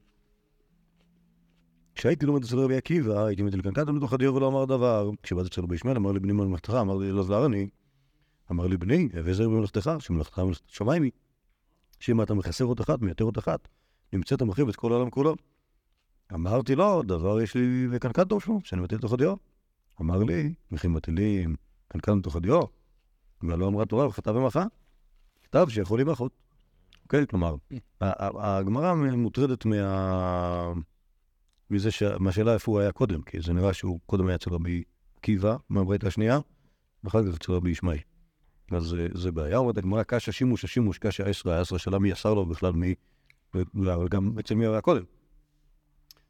כשהייתי 1.96 2.26
לומד 2.26 2.44
אצל 2.44 2.60
רבי 2.60 2.78
עקיבא, 2.78 3.26
הייתי 3.26 3.44
מטיל 3.44 3.62
קנקנטום 3.62 3.98
לתוך 3.98 4.14
הדיור 4.14 4.36
ולא 4.36 4.48
אמר 4.48 4.66
דבר. 4.66 5.10
כשבאתי 5.24 5.48
אצל 5.48 5.62
רבי 5.62 5.76
ישמעאל, 5.76 5.98
אמר 5.98 6.12
לי 6.12 6.20
בני 6.20 6.34
מלאכתך, 6.34 6.74
אמר 6.82 6.98
לי 6.98 7.10
אלעזר 7.10 7.46
אני. 7.46 7.70
אמר 8.52 8.68
לי 8.68 8.78
בני, 8.78 9.10
הווה 9.14 9.34
זר 9.34 9.50
במלאכתך, 9.50 9.92
שמלאכתך 10.00 10.40
מלאכת 10.40 10.62
שמיים 10.68 11.04
היא. 11.04 11.12
שאם 12.00 12.22
אתה 12.22 12.34
מחסר 12.34 12.66
אות 12.66 12.82
אחת, 12.82 13.02
מייתר 13.02 13.24
אות 13.24 13.38
אחת, 13.38 13.68
נמצאת 14.14 14.42
מחריב 14.42 14.70
את 14.70 14.76
כל 14.76 14.92
העולם 14.92 15.10
כולו. 15.10 15.36
אמרתי 16.34 16.76
לו, 16.76 17.04
דבר 17.04 17.42
יש 17.42 17.56
לי 17.56 17.88
וקנקנטום 17.92 18.40
שמו, 18.40 18.60
שאני 18.64 18.82
מטיל 18.82 18.98
לתוך 18.98 19.14
הדיו. 19.14 19.36
אמר 20.02 20.24
לי, 20.24 20.54
וכי 20.72 20.88
מטילים 20.88 21.56
קנקן 21.88 22.18
לתוך 22.18 22.36
הדיו, 22.36 22.62
ולא 23.44 23.68
אמרה 23.68 23.86
תורה 23.86 24.08
וחטא 24.08 24.30
ומחה, 24.30 24.66
כתב 25.44 25.66
שיכול 25.70 26.00
להימחות. 26.00 26.32
אוקיי? 27.04 27.28
כלומר, 27.28 27.56
הגמרא 28.02 28.94
מוטרדת 28.96 29.66
מה... 29.66 30.74
מזה 31.70 31.92
ש... 31.92 32.04
מהשאלה 32.04 32.54
איפה 32.54 32.72
הוא 32.72 32.80
היה 32.80 32.92
קודם, 32.92 33.22
כי 33.22 33.42
זה 33.42 33.54
נראה 33.54 33.74
שהוא 33.74 34.00
קודם 34.06 34.28
היה 34.28 34.36
אצל 34.36 34.50
רבי 34.50 34.84
עקיבא, 35.18 35.56
מהברית 35.70 36.04
השנייה, 36.04 36.40
ואחר 37.04 37.24
כך 37.24 37.36
אצל 37.36 37.52
רבי 37.52 37.72
ישמעאל. 37.72 38.11
אז 38.72 38.84
זה- 38.84 39.08
זה 39.14 39.32
בעיה, 39.32 39.58
אומרת 39.58 39.78
הגמרא, 39.78 40.04
קשה 40.04 40.32
שימוש 40.32 40.64
השימוש, 40.64 40.98
קשה 40.98 41.24
עשרה, 41.26 41.62
עשרה 41.62 41.80
שאלה 41.80 42.00
מי 42.00 42.14
אסר 42.14 42.34
לו 42.34 42.46
בכלל, 42.46 42.72
מי... 42.74 42.96
אבל 43.76 44.08
גם 44.08 44.32
אצל 44.40 44.56
מי 44.56 44.68
היה 44.68 44.82
קודם. 44.82 45.04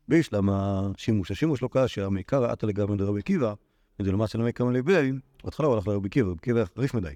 בישלם 0.08 0.50
השימוש, 0.50 1.32
השימוש 1.32 1.62
לא 1.62 1.70
קשה, 1.72 2.10
מעיקר 2.10 2.46
עטה 2.46 2.68
לגמרי 2.68 2.98
דרבי 2.98 3.20
עקיבא, 3.20 3.54
למעשה 4.00 4.38
לא 4.38 4.46
מקם 4.46 4.72
לבי, 4.72 5.12
בהתחלה 5.44 5.68
הוא 5.68 5.76
הלך 5.76 5.88
לרבי 5.88 6.08
עקיבא, 6.08 6.30
רבי 6.30 6.38
עקיבא 6.38 6.64
חריף 6.76 6.94
מדי. 6.94 7.14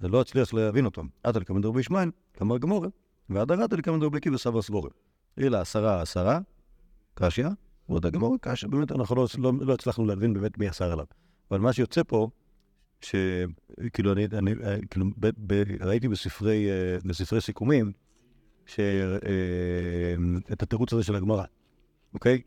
זה 0.00 0.08
לא 0.08 0.20
הצליח 0.20 0.54
להבין 0.54 0.84
אותם. 0.84 1.06
עטה 1.22 1.38
לקם 1.38 1.60
דרבי 1.60 1.80
ישמעאל, 1.80 2.10
כמר 2.34 2.58
גמורה, 2.58 2.88
עטה 3.36 3.76
לקם 3.76 4.00
דרבי 4.00 4.16
עקיבא 4.16 4.36
סבר 4.38 4.62
סבורה. 4.62 4.90
אלא 5.38 5.56
עשרה 5.56 6.02
עשרה, 6.02 6.38
קשיא, 7.14 7.48
ועוד 7.88 8.06
הגמורה 8.06 8.38
קשיא, 8.40 8.68
באמת 8.68 8.92
אנחנו 8.92 9.16
לא, 9.16 9.26
לא, 9.38 9.52
לא 9.60 9.74
הצלחנו 9.74 10.06
להבין 10.06 10.34
באמת 10.34 10.58
מי 10.58 10.70
אסר 10.70 10.92
עליו. 10.92 11.04
אבל 11.50 11.60
מה 11.60 11.72
שיוצא 11.72 12.02
פה, 12.06 12.28
שכאילו 13.00 14.12
אני, 14.12 14.24
אני 14.24 14.52
אה, 14.64 14.76
כאילו, 14.90 15.06
ב, 15.18 15.30
ב, 15.46 15.62
ראיתי 15.80 16.08
בספרי, 16.08 16.70
אה, 16.70 16.98
בספרי 17.04 17.40
סיכומים, 17.40 17.92
ש, 18.66 18.80
אה, 18.80 20.14
את 20.52 20.62
התירוץ 20.62 20.92
הזה 20.92 21.02
של 21.02 21.14
הגמרא, 21.14 21.44
אוקיי? 22.14 22.42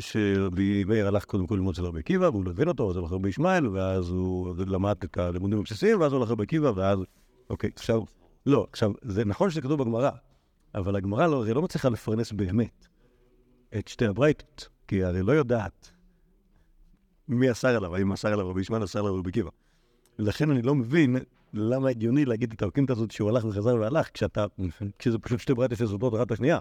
שרבי 0.00 0.84
מאיר 0.84 1.08
הלך 1.08 1.24
קודם 1.24 1.46
כל 1.46 1.54
ללמוד 1.54 1.74
אצל 1.74 1.84
רבי 1.84 1.98
עקיבא, 1.98 2.24
והוא 2.24 2.44
לא 2.44 2.50
הבין 2.50 2.68
אותו, 2.68 2.90
אז 2.90 2.96
הלך 2.96 3.12
לרבי 3.12 3.28
ישמעאל, 3.28 3.66
ואז 3.66 4.08
הוא 4.08 4.54
למד 4.66 4.96
את 5.04 5.18
הלימודים 5.18 5.58
הבסיסיים, 5.58 6.00
ואז 6.00 6.12
הוא 6.12 6.20
הלך 6.20 6.30
לרבי 6.30 6.42
עקיבא, 6.42 6.72
ואז... 6.76 6.98
אוקיי, 7.50 7.70
עכשיו... 7.76 8.02
לא, 8.46 8.66
עכשיו, 8.72 8.92
זה 9.02 9.24
נכון 9.24 9.50
שזה 9.50 9.60
כתוב 9.60 9.82
בגמרא, 9.82 10.10
אבל 10.74 10.96
הגמרא 10.96 11.26
לא, 11.26 11.46
לא 11.46 11.62
מצליחה 11.62 11.88
לפרנס 11.88 12.32
באמת 12.32 12.86
את 13.78 13.88
שתי 13.88 14.06
הברייתות, 14.06 14.68
כי 14.88 14.96
היא 14.96 15.04
הרי 15.04 15.22
לא 15.22 15.32
יודעת 15.32 15.93
מי 17.28 17.50
אסר 17.50 17.76
עליו, 17.76 17.96
האם 17.96 18.12
אסר 18.12 18.32
עליו 18.32 18.48
רבי 18.48 18.60
ישמעאל, 18.60 18.84
אסר 18.84 18.98
עליו 18.98 19.16
רבי 19.16 19.30
עקיבא. 19.30 19.50
לכן 20.18 20.50
אני 20.50 20.62
לא 20.62 20.74
מבין 20.74 21.16
למה 21.52 21.88
הגיוני 21.88 22.24
להגיד 22.24 22.52
את 22.52 22.62
האוקימתא 22.62 22.92
הזאת 22.92 23.10
שהוא 23.10 23.28
הלך 23.28 23.44
וחזר 23.44 23.74
והלך, 23.74 24.10
כשאתה, 24.14 24.46
כשזה 24.98 25.18
פשוט 25.18 25.40
שתי 25.40 25.54
ברייתא 25.54 25.74
שסותרות 25.74 26.14
אחת 26.14 26.26
את 26.26 26.32
השנייה. 26.32 26.58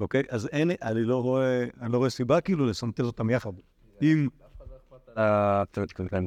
אוקיי? 0.00 0.22
אז 0.28 0.46
אין, 0.46 0.70
אני 0.82 1.04
לא 1.04 1.22
רואה, 1.22 1.66
אני 1.80 1.92
לא 1.92 1.98
רואה 1.98 2.10
סיבה 2.10 2.40
כאילו 2.40 2.66
לסנטז 2.66 3.04
אותם 3.04 3.30
יחד. 3.30 3.52
אם, 4.02 4.28
אה, 5.18 5.62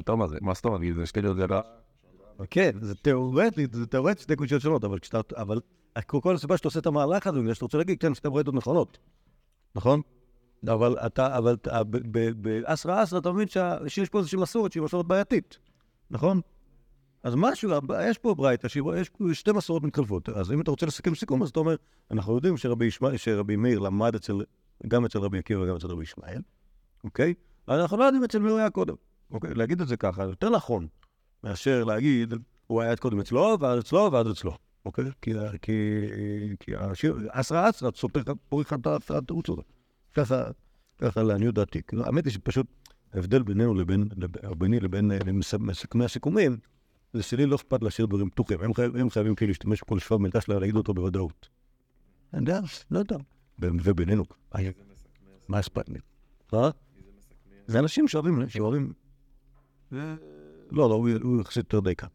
טוב, 0.04 0.20
מה 0.40 0.54
זאת 0.54 0.64
אומרת? 0.64 0.80
זה 0.94 1.06
שתי 1.06 1.22
להיות 1.22 1.36
גדול. 1.36 1.60
כן, 2.50 2.70
זה 2.80 2.94
תיאורטית, 2.94 3.72
זה 3.72 3.86
תיאורטית 3.86 4.18
שתי 4.18 4.36
קושיות 4.36 4.62
שונות, 4.62 4.84
אבל 4.84 4.98
כשאתה, 4.98 5.20
אבל 5.36 5.60
כל 6.06 6.34
הסיבה 6.34 6.56
שאתה 6.56 6.68
עושה 6.68 6.80
את 6.80 6.86
המהלך 6.86 7.26
הזה, 7.26 7.40
בגלל 7.40 7.54
שאתה 7.54 7.64
רוצה 7.64 7.78
להגיד, 7.78 8.00
כן, 8.00 8.14
שתי 8.14 8.30
ברייתות 8.30 8.54
נכונות, 8.54 8.98
נכון? 9.74 10.00
אבל 10.68 10.98
אתה, 11.06 11.38
אבל 11.38 11.56
באסרא 12.36 13.02
אסרא 13.02 13.18
אתה 13.18 13.32
מבין 13.32 13.48
שיש 13.88 14.08
פה 14.08 14.18
איזושהי 14.18 14.38
מסורת 14.38 14.72
שהיא 14.72 14.82
מסורת 14.82 15.06
בעייתית, 15.06 15.58
נכון? 16.10 16.40
אז 17.22 17.34
משהו, 17.36 17.70
יש 18.02 18.18
פה 18.18 18.34
ברייתא, 18.34 18.66
יש 18.96 19.08
פה 19.08 19.24
שתי 19.32 19.52
מסורות 19.52 19.82
מתחלפות. 19.82 20.28
אז 20.28 20.52
אם 20.52 20.60
אתה 20.60 20.70
רוצה 20.70 20.86
לסכם 20.86 21.14
סיכום, 21.14 21.42
אז 21.42 21.48
אתה 21.48 21.60
אומר, 21.60 21.76
אנחנו 22.10 22.34
יודעים 22.34 22.56
שרבי, 22.56 22.84
ישמע, 22.84 23.18
שרבי 23.18 23.56
מאיר 23.56 23.78
למד 23.78 24.14
אצל, 24.14 24.40
גם 24.88 25.04
אצל 25.04 25.18
רבי 25.18 25.38
עקיבא 25.38 25.60
וגם 25.60 25.76
אצל 25.76 25.86
רבי 25.86 26.02
ישמעאל, 26.02 26.40
אוקיי? 27.04 27.34
אבל 27.68 27.80
אנחנו 27.80 27.96
לא 27.96 28.04
יודעים 28.04 28.24
אצל 28.24 28.38
מי 28.38 28.50
הוא 28.50 28.58
היה 28.58 28.70
קודם. 28.70 28.94
אוקיי? 29.30 29.54
להגיד 29.54 29.80
את 29.80 29.88
זה 29.88 29.96
ככה, 29.96 30.22
יותר 30.22 30.50
נכון 30.50 30.86
מאשר 31.44 31.84
להגיד, 31.84 32.34
הוא 32.66 32.82
היה 32.82 32.96
קודם 32.96 33.20
אצלו, 33.20 33.56
ואז 33.60 33.80
אצלו, 33.80 34.12
ואז 34.12 34.30
אצלו. 34.30 34.56
אוקיי? 34.84 35.04
כי, 35.22 35.32
כי, 35.62 36.00
כי 36.60 36.76
השיר, 36.76 37.16
אסרא 37.30 37.70
אסרא 37.70 37.90
סותר 37.94 38.20
פוריך 38.48 38.72
את 38.72 39.10
התירוץ 39.10 39.50
הזה. 39.50 39.62
ככה, 40.14 40.44
ככה 40.98 41.22
לעניות 41.22 41.54
דעתי. 41.54 41.82
כאילו, 41.82 42.04
האמת 42.04 42.24
היא 42.24 42.32
שפשוט 42.32 42.66
ההבדל 43.12 43.42
בינינו 43.42 43.74
לבין, 43.74 44.08
ביני 44.58 44.80
לבין 44.80 45.12
אה, 45.12 45.32
מס- 45.32 45.54
מסכמי 45.54 46.04
הסיכומים, 46.04 46.56
זה 47.12 47.22
שלי 47.22 47.46
לא 47.46 47.56
אכפת 47.56 47.82
להשאיר 47.82 48.06
דברים 48.06 48.30
פתוחים. 48.30 48.60
הם, 48.60 48.74
חייב, 48.74 48.96
הם 48.96 49.10
חייבים 49.10 49.34
כאילו 49.34 49.48
להשתמש 49.48 49.82
בכל 49.82 49.98
שבב 49.98 50.16
מידע 50.20 50.40
שלה 50.40 50.58
להגיד 50.58 50.76
אותו 50.76 50.94
בוודאות. 50.94 51.48
אני 52.34 52.40
יודע, 52.40 52.60
לא 52.90 52.98
יודע. 52.98 53.16
ובינינו, 53.58 54.24
אה, 54.56 54.60
מה 55.48 55.60
אכפת 55.60 55.88
לי? 55.88 55.98
מה? 56.52 56.70
זה 57.66 57.78
אנשים 57.78 58.08
שאוהבים, 58.08 58.48
שאוהבים... 58.48 58.92
אה, 59.92 60.14
לא, 60.70 60.88
לא, 60.88 60.94
הוא 61.22 61.40
יחסית 61.40 61.56
יותר 61.64 61.80
דייקן. 61.80 62.06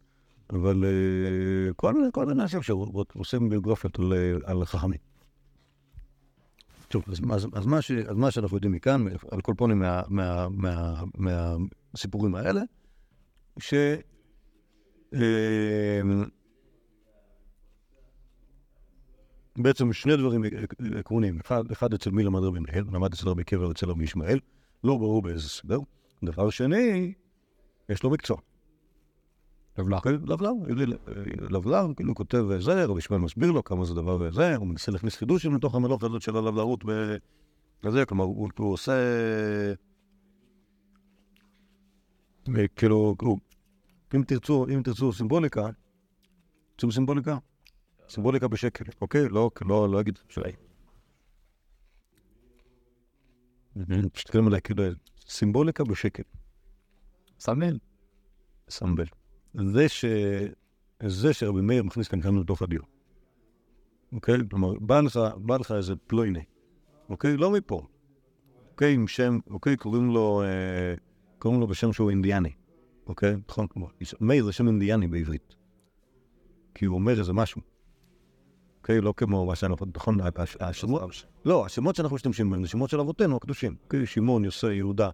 אבל 0.49 0.85
אה, 0.85 1.73
כל 1.73 1.93
מיני- 1.93 2.41
אנשים 2.41 2.61
שעושים 2.61 3.49
ביוגרפיות 3.49 3.99
אה, 3.99 4.05
על 4.43 4.65
חכמים. 4.65 4.99
טוב, 6.89 7.03
אז, 7.08 7.19
אז, 7.31 7.48
אז, 7.53 7.65
מה 7.65 7.81
ש, 7.81 7.91
אז 7.91 8.15
מה 8.15 8.31
שאנחנו 8.31 8.58
יודעים 8.58 8.74
מכאן, 8.74 9.05
על 9.31 9.41
כל 9.41 9.53
פונים 9.58 9.79
מה, 9.79 10.01
מה, 10.08 10.48
מה, 10.50 11.03
מהסיפורים 11.93 12.36
האלה, 12.36 12.62
ש... 13.60 13.74
אה, 15.13 16.01
בעצם 19.58 19.93
שני 19.93 20.17
דברים 20.17 20.43
עקרוניים. 21.00 21.39
אחד, 21.39 21.72
אחד 21.72 21.93
אצל 21.93 22.10
מי 22.10 22.24
למד 22.24 22.39
רבי 22.43 22.60
מנהל, 22.60 22.84
למד 22.91 23.13
אצל 23.13 23.29
רבי 23.29 23.41
עקיבא 23.41 23.63
ואצל 23.63 23.89
רבי 23.89 24.03
ישמעאל, 24.03 24.39
לא 24.84 24.98
ברור 24.98 25.22
באיזה 25.22 25.50
סדר. 25.50 25.79
דבר 26.24 26.50
שני, 26.50 27.13
יש 27.89 28.03
לו 28.03 28.10
מקצוע. 28.10 28.38
לבלר. 29.79 29.98
לבלר, 30.27 30.51
לבלר, 31.50 31.86
כאילו 31.95 32.15
כותב 32.15 32.45
זה, 32.59 32.86
רבי 32.86 33.00
ישמעאל 33.00 33.21
מסביר 33.21 33.51
לו 33.51 33.63
כמה 33.63 33.86
זה 33.86 33.93
דבר 33.93 34.17
וזה, 34.21 34.55
הוא 34.55 34.67
מנסה 34.67 34.91
להכניס 34.91 35.15
חידושים 35.15 35.55
לתוך 35.55 35.75
המלוך 35.75 36.03
הזאת 36.03 36.21
של 36.21 36.38
הלבלרות 36.38 36.83
וזה, 37.83 38.05
כלומר, 38.05 38.24
הוא 38.24 38.74
עושה... 38.74 38.93
כאילו, 42.75 43.15
אם 44.15 44.23
תרצו, 44.27 44.65
אם 44.73 44.82
תרצו 44.84 45.13
סימבוליקה, 45.13 45.67
רוצים 46.71 46.91
סימבוליקה? 46.91 47.38
סימבוליקה 48.10 48.47
בשקל, 48.47 48.86
אוקיי? 49.01 49.30
לא, 49.30 49.49
לא, 49.62 49.89
לא 49.89 50.01
אגיד. 50.01 50.19
מסתכלים 54.15 54.47
עליי 54.47 54.62
כאילו, 54.62 54.84
סימבוליקה 55.27 55.84
בשקל. 55.84 56.23
סמל. 57.39 57.77
סמבל. 58.69 59.18
זה 59.53 59.89
ש... 59.89 60.05
זה 61.03 61.33
שרבי 61.33 61.62
מאיר 61.62 61.83
מכניס 61.83 62.07
כאן 62.07 62.21
כאן 62.21 62.38
לתוך 62.38 62.62
הדיו. 62.62 62.81
אוקיי? 64.13 64.35
כלומר, 64.49 64.73
בא 64.79 65.01
לך, 65.01 65.19
בא 65.38 65.57
לך 65.57 65.71
איזה 65.71 65.95
פלויני, 66.07 66.43
אוקיי? 67.09 67.38
לא 67.38 67.51
מפה. 67.51 67.81
אוקיי? 68.71 68.93
עם 68.93 69.07
שם, 69.07 69.39
אוקיי? 69.49 69.77
קוראים 69.77 70.09
לו, 70.09 70.41
אה, 70.41 70.95
קוראים 71.39 71.59
לו 71.59 71.67
בשם 71.67 71.93
שהוא 71.93 72.09
אינדיאני. 72.09 72.51
אוקיי? 73.07 73.35
נכון? 73.49 73.67
מאיר 74.21 74.45
זה 74.45 74.51
שם 74.51 74.67
אינדיאני 74.67 75.07
בעברית. 75.07 75.55
כי 76.75 76.85
הוא 76.85 76.95
אומר 76.95 77.19
איזה 77.19 77.33
משהו. 77.33 77.62
אוקיי? 78.77 79.01
לא 79.01 79.13
כמו 79.17 79.45
מה 79.45 79.55
שאנחנו, 79.55 79.85
נכון? 79.95 80.17
הש- 80.35 80.57
השמות, 80.59 81.01
לא, 81.45 81.65
השמות 81.65 81.95
שאנחנו 81.95 82.15
משתמשים 82.15 82.49
בהם 82.49 82.62
זה 82.62 82.67
שמות 82.67 82.89
של 82.89 82.99
אבותינו 82.99 83.35
הקדושים. 83.35 83.75
אוקיי? 83.83 84.05
שמעון, 84.05 84.45
יוסי, 84.45 84.73
יהודה, 84.73 85.09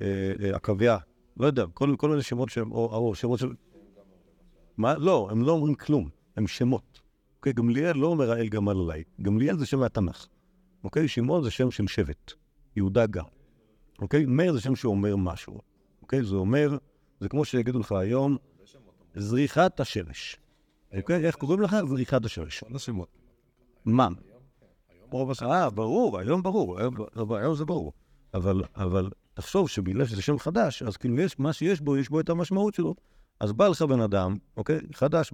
אה, 0.00 0.32
אה, 0.42 0.56
עקביה, 0.56 0.98
לא 1.36 1.46
יודע, 1.46 1.64
כל, 1.74 1.94
כל 1.98 2.08
מיני 2.08 2.22
שמות 2.22 2.48
שהם, 2.48 2.72
או, 2.72 2.96
או 2.96 3.14
שמות 3.14 3.38
של... 3.38 3.54
מה? 4.76 4.94
לא, 4.98 5.28
הם 5.30 5.42
לא 5.42 5.52
אומרים 5.52 5.74
כלום, 5.74 6.08
הם 6.36 6.46
שמות. 6.46 7.00
אוקיי, 7.36 7.52
גמליאל 7.52 7.96
לא 7.96 8.06
אומר 8.06 8.30
האל 8.30 8.48
גמל 8.48 8.80
עליי, 8.80 9.04
גמליאל 9.22 9.58
זה 9.58 9.66
שם 9.66 9.78
מהתנ"ך. 9.78 10.26
אוקיי, 10.84 11.08
שמעון 11.08 11.42
זה 11.42 11.50
שם 11.50 11.70
של 11.70 11.86
שבט, 11.86 12.32
יהודה 12.76 13.06
גם. 13.06 13.24
אוקיי, 14.00 14.26
מאיר 14.26 14.52
זה 14.52 14.60
שם 14.60 14.76
שאומר 14.76 15.16
משהו. 15.16 15.58
אוקיי, 16.02 16.24
זה 16.24 16.36
אומר, 16.36 16.76
זה 17.20 17.28
כמו 17.28 17.44
שיגידו 17.44 17.78
לך 17.78 17.92
היום, 17.92 18.36
זריחת 19.14 19.80
השמש. 19.80 20.36
אוקיי, 20.96 21.26
איך 21.26 21.36
קוראים 21.36 21.60
לך? 21.60 21.76
זריחת 21.88 22.24
השמש. 22.24 22.64
כל 22.64 22.76
השמות. 22.76 23.08
מה? 23.84 24.08
אה, 25.42 25.70
ברור, 25.70 26.18
היום 26.18 26.42
ברור, 26.42 26.78
היום, 26.78 26.94
היום 27.30 27.54
זה 27.54 27.64
ברור. 27.64 27.92
אבל, 28.34 28.62
אבל 28.76 29.10
תחשוב 29.34 29.68
שבגלל 29.68 30.06
שזה 30.06 30.22
שם 30.22 30.38
חדש, 30.38 30.82
אז 30.82 30.96
כאילו 30.96 31.20
יש, 31.20 31.38
מה 31.38 31.52
שיש 31.52 31.80
בו, 31.80 31.96
יש 31.96 32.08
בו 32.08 32.20
את 32.20 32.30
המשמעות 32.30 32.74
שלו. 32.74 32.94
אז 33.40 33.52
בא 33.52 33.68
לך 33.68 33.82
בן 33.82 34.00
אדם, 34.00 34.36
אוקיי? 34.56 34.78
חדש 34.94 35.32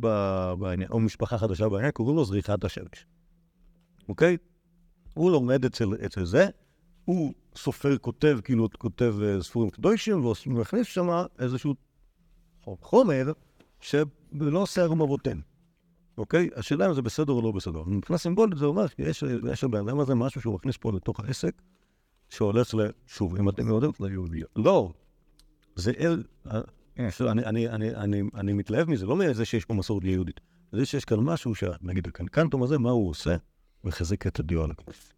בעניין, 0.59 0.91
או 0.91 1.01
משפחה 1.01 1.39
חדשה 1.39 1.69
בעניין, 1.69 1.91
קוראים 1.91 2.17
לו 2.17 2.25
זריחת 2.25 2.65
השמש. 2.65 3.07
אוקיי? 4.09 4.37
הוא 5.15 5.31
לומד 5.31 5.65
אצל, 5.65 5.89
אצל 6.07 6.25
זה, 6.25 6.47
הוא 7.05 7.33
סופר, 7.57 7.99
כותב, 7.99 8.39
כאילו, 8.45 8.69
כותב 8.79 9.15
אה, 9.23 9.43
ספורים 9.43 9.71
קדושים, 9.71 10.25
ומכניס 10.25 10.87
שם 10.87 11.09
איזשהו 11.39 11.75
חומר 12.81 13.33
שלא 13.81 14.59
עושה 14.59 14.83
היום 14.83 15.03
אבותינו. 15.03 15.41
אוקיי? 16.19 16.49
השאלה 16.57 16.87
אם 16.89 16.95
זה 16.95 17.03
בסדר 17.03 17.33
או 17.33 17.43
לא 17.43 17.53
בסדר. 17.53 17.83
מבחינה 17.87 18.19
סימבולית 18.19 18.59
זה 18.59 18.65
אומר 18.65 18.87
שיש 18.87 19.25
יש 19.53 19.65
לבן 19.65 19.89
אדם 19.89 20.01
הזה 20.01 20.15
משהו 20.15 20.41
שהוא 20.41 20.55
מכניס 20.55 20.77
פה 20.77 20.93
לתוך 20.93 21.21
העסק, 21.21 21.63
שהולך 22.29 22.75
ל... 22.75 22.79
שוב, 23.07 23.37
אם 23.37 23.49
אתם 23.49 23.69
יודעים, 23.69 23.93
ליהודיות. 24.01 24.51
לא, 24.57 24.93
זה 25.75 25.93
אל... 25.99 26.23
אה, 26.47 26.61
אני, 27.21 27.45
אני, 27.45 27.69
אני, 27.69 27.95
אני, 27.95 28.23
אני 28.35 28.53
מתלהב 28.53 28.91
מזה, 28.91 29.07
לא 29.07 29.17
מזה 29.17 29.45
שיש 29.45 29.64
פה 29.64 29.75
מסורת 29.75 30.05
יהודית. 30.05 30.41
זה 30.73 30.87
שיש 30.87 31.05
כאן 31.05 31.19
משהו, 31.21 31.55
שנגיד 31.55 32.07
הקנקנטום 32.07 32.62
הזה, 32.62 32.79
מה 32.79 32.91
הוא 32.91 33.11
עושה? 33.11 33.37
מחזק 33.85 34.27
את 34.27 34.41
הדיו 34.41 34.64
על 34.64 34.71
הכנף. 34.71 35.12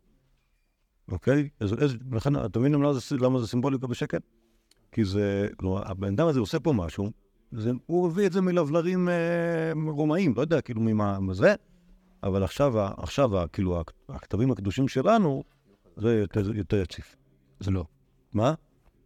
אוקיי? 1.11 1.49
אז 1.61 1.75
לכן, 2.13 2.45
אתה 2.45 2.59
מבין 2.59 2.73
למה 3.21 3.39
זה, 3.39 3.47
סימבוליקה 3.47 3.87
בשקט? 3.87 4.23
כי 4.93 5.05
זה, 5.05 5.49
כלומר, 5.57 5.91
הבן 5.91 6.13
אדם 6.13 6.27
הזה 6.27 6.41
עושה 6.41 6.61
פה 6.61 6.73
משהו, 6.73 7.11
זה, 7.53 7.71
הוא 7.87 8.07
הביא 8.09 8.27
את 8.27 8.33
זה 8.33 8.41
מלבלרים 8.41 9.09
אה, 9.09 9.73
רומאים, 9.87 10.35
לא 10.37 10.41
יודע 10.41 10.61
כאילו 10.61 10.81
ממה 10.81 11.21
מה 11.21 11.35
זה, 11.35 11.55
אבל 12.23 12.43
עכשיו, 12.45 12.73
עכשיו 12.81 13.31
כאילו, 13.53 13.81
הכ- 13.81 13.93
הכתבים 14.09 14.51
הקדושים 14.51 14.89
שלנו, 14.89 15.45
זה 16.01 16.15
יותר, 16.15 16.57
יותר 16.57 16.77
יציב. 16.77 17.05
זה 17.61 17.71
לא. 17.71 17.85
מה? 18.33 18.55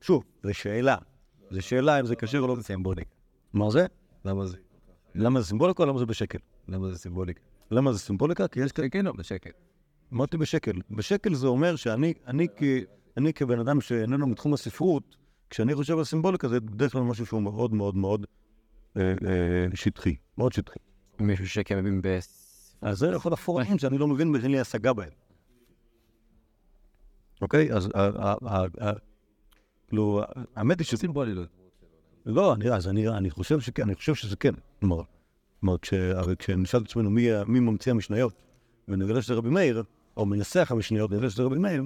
שוב, 0.01 0.25
זו 0.43 0.55
שאלה. 0.55 0.97
זו 1.51 1.63
שאלה 1.63 2.01
אם 2.01 2.07
זה 2.07 2.17
כשר 2.17 2.39
או 2.39 2.47
לא. 2.47 2.63
סימבוליק. 2.63 3.09
מה 3.53 3.71
זה? 3.71 3.87
למה 4.25 4.47
זה? 4.47 4.57
למה 5.15 5.41
זה 5.41 5.47
סימבוליקה 5.47 5.83
או 5.83 5.89
למה 5.89 5.99
זה 5.99 6.07
בשקל? 6.07 6.39
למה 6.69 6.91
זה 6.91 6.99
סימבוליק? 6.99 7.41
למה 7.71 7.93
זה 7.93 7.99
סימבוליקה? 7.99 8.49
כי 8.49 8.61
יש 8.61 8.73
כאלה... 8.73 8.89
כן, 8.89 9.05
לא, 9.05 9.13
בשקט. 9.13 9.53
אמרתי 10.13 10.37
בשקל. 10.37 10.73
בשקל 10.91 11.35
זה 11.35 11.47
אומר 11.47 11.77
שאני 11.77 12.15
אני, 12.27 12.47
כ, 12.57 12.63
אני 13.17 13.33
כבן 13.33 13.59
אדם 13.61 13.81
שאיננו 13.81 14.27
מתחום 14.27 14.55
הספרות, 14.55 15.17
כשאני 15.51 15.75
חושב 15.75 15.99
על 15.99 16.05
סימבוליקה 16.05 16.49
זה 16.49 16.61
בדרך 16.61 16.93
כלל 16.93 17.03
משהו 17.03 17.27
שהוא 17.27 17.43
מאוד 17.43 17.75
מאוד 17.75 17.97
מאוד 17.97 18.27
אה, 18.97 19.03
אה, 19.03 19.67
שטחי. 19.75 20.15
מאוד 20.39 20.53
שטחי. 20.53 20.79
מישהו 21.21 21.49
שכן 21.49 21.81
מבין 21.81 22.03
ב... 22.03 22.19
אז 22.81 22.99
זה 22.99 23.09
יכול 23.09 23.33
הפורעים 23.33 23.79
שאני 23.79 23.99
לא 23.99 24.09
מבין 24.09 24.35
ואין 24.35 24.51
לי 24.51 24.61
השגה 24.61 24.93
בהם. 24.93 25.11
אוקיי? 27.45 27.73
אז 27.73 27.89
ה- 27.95 28.01
ה- 28.01 28.35
ה- 28.47 28.89
ה- 28.89 28.93
כאילו, 29.89 30.23
האמת 30.57 30.79
היא 30.79 30.87
ש... 30.87 30.95
סימבולי 30.95 31.35
לא. 32.27 32.55
אני, 32.55 32.71
אז 32.71 32.89
אני, 32.89 33.09
אני 33.09 33.31
חושב 33.31 33.61
שכן, 33.61 33.83
אני 33.83 33.95
חושב 33.95 34.15
שזה 34.15 34.37
כן. 34.37 34.55
כלומר, 34.81 35.03
כשנשאל 36.39 36.81
את 36.81 36.87
עצמנו 36.87 37.11
מי, 37.11 37.29
ממציא 37.47 37.93
המשניות, 37.93 38.33
ונגלה 38.89 39.23
שזה 39.23 39.35
רבי 39.35 39.49
מאיר, 39.49 39.83
או 40.17 40.27
מנסח 40.27 40.69
המשניות, 40.71 41.11
נגלה 41.13 41.31
שזה 41.31 41.43
רבי 41.43 41.59
מאיר, 41.59 41.85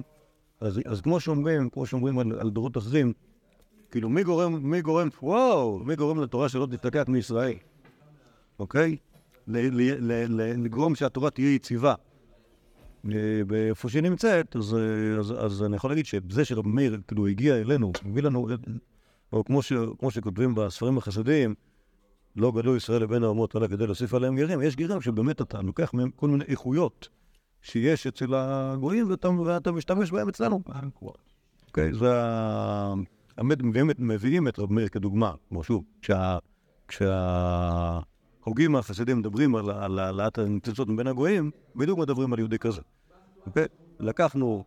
אז, 0.61 1.01
כמו 1.03 1.19
שאומרים, 1.19 1.69
כמו 1.69 1.85
שאומרים 1.85 2.19
על, 2.19 2.49
דורות 2.49 2.77
אחרים, 2.77 3.13
כאילו, 3.91 4.09
מי 4.09 4.23
גורם, 4.23 4.71
מי 4.71 4.81
גורם, 4.81 5.09
וואו, 5.21 5.79
מי 5.79 5.95
גורם 5.95 6.21
לתורה 6.21 6.49
שלא 6.49 6.67
תתקעת 6.71 7.09
מישראל, 7.09 7.53
אוקיי? 8.59 8.97
לגרום 9.47 10.95
שהתורה 10.95 11.29
תהיה 11.29 11.55
יציבה. 11.55 11.93
אה, 13.05 13.41
באיפה 13.47 13.89
שהיא 13.89 14.03
נמצאת, 14.03 14.55
אז, 14.55 14.75
אה, 14.75 15.19
אז, 15.19 15.33
אז 15.45 15.63
אני 15.63 15.75
יכול 15.75 15.91
להגיד 15.91 16.05
שזה 16.05 16.45
שרבי 16.45 16.69
מאיר, 16.69 16.97
כאילו, 17.07 17.27
הגיע 17.27 17.55
אלינו, 17.55 17.91
מביא 18.05 18.23
לנו, 18.23 18.49
אה, 18.49 18.55
או 19.33 19.43
כמו, 19.43 19.61
ש, 19.61 19.73
כמו 19.99 20.11
שכותבים 20.11 20.55
בספרים 20.55 20.97
החסידיים, 20.97 21.55
לא 22.35 22.51
גדלו 22.51 22.75
ישראל 22.75 23.01
לבין 23.01 23.23
האומות 23.23 23.55
אלא 23.55 23.67
כדי 23.67 23.85
להוסיף 23.85 24.13
עליהם 24.13 24.35
גרים, 24.35 24.61
יש 24.61 24.75
גרים 24.75 25.01
שבאמת 25.01 25.41
אתה 25.41 25.61
לוקח 25.61 25.93
מהם 25.93 26.09
כל 26.15 26.29
מיני 26.29 26.43
איכויות 26.47 27.09
שיש 27.61 28.07
אצל 28.07 28.33
הגויים 28.35 29.09
ואתה, 29.09 29.29
ואתה 29.29 29.71
משתמש 29.71 30.11
בהם 30.11 30.29
אצלנו. 30.29 30.61
אוקיי, 31.67 31.93
זה 31.93 32.13
ה... 32.23 32.93
האמת, 33.37 33.57
מביאים, 33.99 34.47
את- 34.47 34.59
רב 34.59 34.73
מאיר 34.73 34.87
כדוגמה, 34.87 35.33
כמו 35.49 35.63
שוב, 35.63 35.83
כשה... 36.01 36.37
כשההוגים 38.49 38.75
החסידים 38.75 39.19
מדברים 39.19 39.55
על 39.55 39.99
העלאת 39.99 40.37
הניצוצות 40.37 40.87
מבין 40.87 41.07
הגויים, 41.07 41.51
בדיוק 41.75 41.99
מדברים 41.99 42.33
על 42.33 42.39
יהודי 42.39 42.59
כזה. 42.59 42.81
אוקיי? 43.45 43.65
לקחנו, 43.99 44.63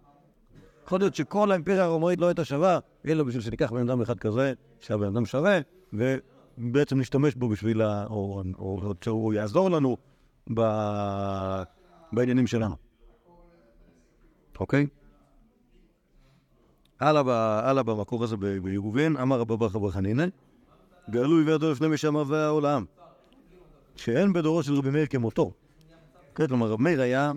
יכול 0.86 1.00
להיות 1.00 1.14
שכל 1.14 1.50
האימפריה 1.50 1.84
הרומאית 1.84 2.20
לא 2.20 2.26
הייתה 2.26 2.44
שווה, 2.44 2.78
אלא 3.06 3.24
בשביל 3.24 3.42
שניקח 3.42 3.72
בן 3.72 3.90
אדם 3.90 4.00
אחד 4.00 4.18
כזה, 4.18 4.52
שהבן 4.80 5.06
אדם 5.06 5.26
שווה, 5.26 5.58
ובעצם 5.92 7.00
נשתמש 7.00 7.34
בו 7.34 7.48
בשביל 7.48 7.82
ה... 7.82 8.06
או, 8.06 8.42
או, 8.58 8.80
או 8.82 8.94
שהוא 9.04 9.32
יעזור 9.32 9.70
לנו 9.70 9.96
ב... 10.54 10.60
בעניינים 12.12 12.46
שלנו. 12.46 12.74
אוקיי? 14.60 14.86
הלאה, 17.00 17.82
במקור 17.82 18.24
הזה 18.24 18.36
בירובין, 18.36 19.16
אמר 19.16 19.40
רבא 19.40 19.56
בר 19.56 19.68
חבר 19.68 19.90
חנינא, 19.90 20.24
גלוי 21.10 21.44
וידו 21.44 21.70
לפני 21.72 21.88
משמע 21.88 22.22
והעולם, 22.26 22.84
שאין 23.96 24.32
בדורו 24.32 24.62
של 24.62 24.74
רבי 24.74 24.90
מאיר 24.90 25.06
כמותו. 25.06 25.52
כן, 26.34 26.46
כלומר, 26.46 26.68
רבי 26.68 26.82
מאיר 26.82 27.00
היה 27.00 27.32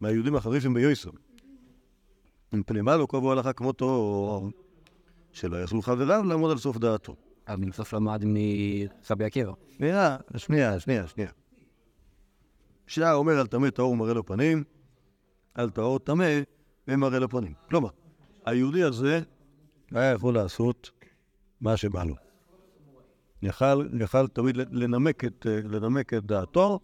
מהיהודים 0.00 0.36
החריפים 0.36 0.74
ביוסר. 0.74 1.10
מפני 2.52 2.80
מה 2.80 2.96
לא 2.96 3.06
קבעו 3.10 3.32
הלכה 3.32 3.52
כמותו, 3.52 4.50
שלא 5.32 5.62
יכלו 5.62 5.82
חבריו 5.82 6.24
לעמוד 6.24 6.50
על 6.50 6.58
סוף 6.58 6.76
דעתו. 6.76 7.16
אז 7.46 7.58
בסוף 7.60 7.92
למד 7.92 8.24
מרבי 8.24 9.24
עקיבא. 9.24 9.52
שנייה, 9.76 10.16
שנייה, 10.36 10.80
שנייה, 10.80 11.06
שנייה. 11.06 11.30
שעה 12.86 13.14
אומר 13.14 13.40
על 13.40 13.46
טמא 13.46 13.70
טהור 13.70 13.96
מראה 13.96 14.14
לו 14.14 14.26
פנים, 14.26 14.64
על 15.54 15.70
טהור 15.70 15.98
טמא 15.98 16.40
ומראה 16.88 17.18
לו 17.18 17.28
פנים. 17.28 17.52
כלומר, 17.68 17.88
היהודי 18.44 18.82
הזה 18.82 19.20
היה 19.90 20.12
יכול 20.12 20.34
לעשות 20.34 20.90
מה 21.60 21.76
שבא 21.76 22.04
לו. 22.04 22.25
יכל, 23.42 23.88
יכל 24.00 24.28
תמיד 24.28 24.56
לנמק 24.56 25.24
את, 25.24 25.46
אה, 25.46 25.60
לנמק 25.64 26.14
את 26.14 26.24
דעתו, 26.24 26.80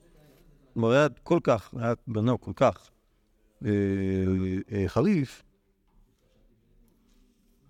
כלומר, 0.74 0.90
היה 0.90 1.06
כל 1.22 1.38
כך, 1.42 1.74
היה 1.76 1.94
בן 2.06 2.36
כל 2.36 2.52
כך 2.56 2.90
אה, 3.64 3.70
אה, 4.72 4.84
חריף, 4.88 5.42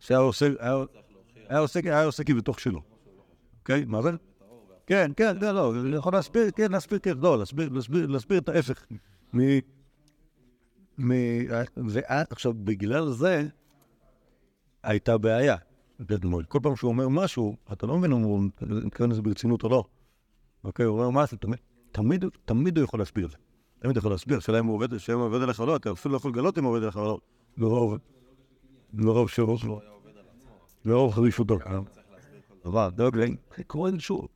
שהיה 0.01 0.21
עושה, 0.21 0.49
היה, 0.59 1.59
עושה, 1.59 1.81
היה 1.85 2.05
עושה 2.05 2.25
כבתוך 2.25 2.61
שלו. 2.61 2.83
אוקיי? 3.61 3.85
מה 3.85 4.03
זה? 4.03 4.11
כן, 4.87 5.11
כן, 5.17 5.37
לא, 5.37 5.53
לא, 5.53 5.73
אני 5.81 5.97
יכול 5.97 6.13
להסביר, 6.13 6.51
כן, 6.51 6.73
להסביר, 6.73 6.99
כן, 6.99 7.19
לא, 7.19 7.39
להסביר, 7.39 7.69
להסביר, 7.69 8.07
להסביר 8.07 8.39
את 8.39 8.49
ההפך. 8.49 8.87
מ... 9.35 9.41
מ... 10.99 11.13
ועכשיו, 11.77 12.53
בגלל 12.55 13.11
זה 13.11 13.49
הייתה 14.83 15.19
בעיה. 15.19 15.57
כלומר, 16.21 16.43
כל 16.49 16.59
פעם 16.63 16.77
שהוא 16.77 16.89
אומר 16.89 17.09
משהו, 17.09 17.57
אתה 17.73 17.87
לא 17.87 17.99
מבין 17.99 18.13
אם 18.13 18.23
הוא 18.23 18.43
מתכוון 18.61 19.11
לזה 19.11 19.23
ברצינות 19.23 19.65
או 19.65 19.69
לא. 19.69 19.85
אוקיי, 20.65 20.87
הוא 20.87 20.99
אומר 20.99 21.23
משהו, 21.23 21.39
תמיד, 21.91 22.25
תמיד, 22.45 22.79
הוא 22.79 22.85
יכול 22.85 23.01
להסביר 23.01 23.27
את 23.27 23.31
זה. 23.31 23.37
תמיד 23.79 23.97
יכול 23.97 24.11
להסביר, 24.11 24.39
השאלה 24.39 24.59
אם 24.59 24.67
הוא 24.67 24.75
עובד, 24.75 24.99
שאם 24.99 25.19
הוא 25.19 25.25
עובד 25.25 25.43
עליך 25.43 25.61
או 25.61 25.67
לא, 25.67 25.77
אתה 25.77 25.93
אפילו 25.93 26.13
לא 26.13 26.17
יכול 26.17 26.31
לגלות 26.31 26.59
אם 26.59 26.65
הוא 26.65 26.71
עובד 26.71 26.83
עליך 26.83 26.97
או 26.97 27.05
לא. 27.05 27.19
לרוב, 27.57 27.99
לרוב 28.95 29.31
שירות, 29.31 29.61
לרוב 30.85 31.13
חריפותו. 31.13 31.59
אבל, 32.65 32.89
דואג 32.95 33.17
לי, 33.17 33.37
קורא 33.67 33.91
זה 33.91 34.01
שוב. 34.01 34.29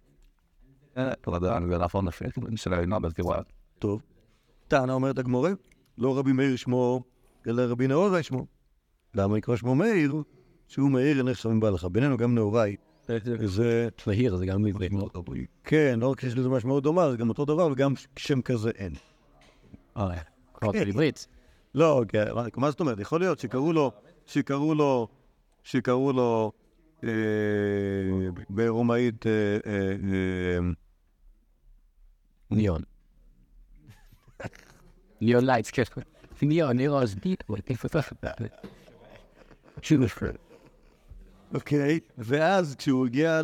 טוב. 3.79 4.03
טענה 4.69 4.93
אומרת 4.93 5.19
הגמורה, 5.19 5.51
לא 5.99 6.19
רבי 6.19 6.33
מאיר 6.33 6.57
שמו, 6.57 7.03
אלא 7.47 7.63
רבי 7.63 7.87
נאורי 7.87 8.23
שמו. 8.23 8.47
למה 9.15 9.37
נקרא 9.37 9.57
שמו 9.57 9.75
מאיר? 9.75 10.15
שהוא 10.69 10.91
מאיר 10.91 11.19
אין 11.19 11.29
נחשבים 11.29 11.61
בהלכה. 11.61 11.89
בינינו 11.89 12.17
גם 12.17 12.35
נאורי, 12.35 12.77
זה... 13.09 13.19
נהיר, 14.07 14.37
זה 14.37 14.47
גם 14.47 14.63
בעברית. 14.63 14.93
כן, 15.65 15.99
לא 16.01 16.11
רק 16.11 16.21
שיש 16.21 16.35
לזה 16.37 16.49
משמעות 16.49 16.83
דומה, 16.83 17.11
זה 17.11 17.17
גם 17.17 17.29
אותו 17.29 17.45
דבר, 17.45 17.69
וגם 17.73 17.93
שם 18.19 18.43
כזה 18.43 18.71
אין. 18.71 18.93
אה, 19.97 20.09
כמו 20.55 20.73
בעברית. 20.73 21.27
לא, 21.75 22.03
כן, 22.09 22.25
מה- 22.57 22.71
זאת 22.71 22.81
אומרת? 22.81 23.01
יכול 23.01 23.21
להיות 23.21 23.39
שקראו 23.39 23.73
לו, 23.73 23.93
שקראו 24.27 24.75
לו, 24.75 25.09
שקראו 25.63 26.13
לו 26.13 26.53
אה, 27.05 27.11
ברומאית 28.51 29.27
אה, 29.27 29.33
אה, 29.67 29.97
אה, 30.13 30.59
ליאון. 32.51 32.83
ליאון 35.21 35.45
לייטס, 35.45 35.71
כן. 35.71 35.83
ליאון, 36.43 36.77
ליאון, 36.77 37.05
אוקיי, 41.55 42.01
ואז 42.19 42.75
כשהוא 42.75 43.07
הגיע. 43.07 43.41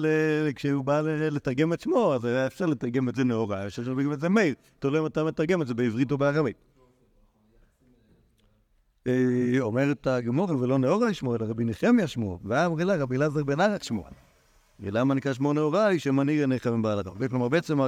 כשהוא 0.55 0.85
בא. 0.85 1.01
לתרגם 1.31 1.73
את 1.73 1.81
שמו, 1.81 2.15
אז 2.15 2.25
היה 2.25 2.47
אפשר 2.47 2.67
לתרגם 2.67 3.09
את 3.09 3.15
זה 3.15 3.25
נהורא, 3.25 3.59
היה 3.59 3.67
אפשר 3.67 3.83
לתרגם 3.83 4.12
את 4.12 4.21
זה 4.21 4.29
מאיר. 4.29 4.55
תלוי 4.79 5.01
אם 5.01 5.07
אתה 5.07 5.25
מתרגם 5.25 5.62
את 5.62 5.67
זה 5.67 5.75
בעברית 5.75 6.12
או 6.12 6.19
בארמית. 6.19 6.57
אה, 9.07 9.12
אומרת 9.61 10.07
הגמרא, 10.07 10.51
ולא 10.51 10.79
נהוראי 10.79 11.15
שמו, 11.15 11.35
אלא 11.37 11.45
רבי 11.45 11.65
נחמיה 11.65 12.07
שמו, 12.07 12.38
ואמרי 12.45 12.85
לה 12.85 12.97
רבי 12.97 13.17
אלעזר 13.17 13.45
בן 13.45 13.61
ערך 13.61 13.85
שמו. 13.85 14.05
ולמה 14.81 15.15
נקרא 15.15 15.33
שמו 15.33 15.53
נאורי? 15.53 15.99
שמנהיג 15.99 16.41
עיניך 16.41 16.67
מבעל 16.67 16.99
אדם. 16.99 17.29
כלומר, 17.29 17.49
בעצם 17.49 17.79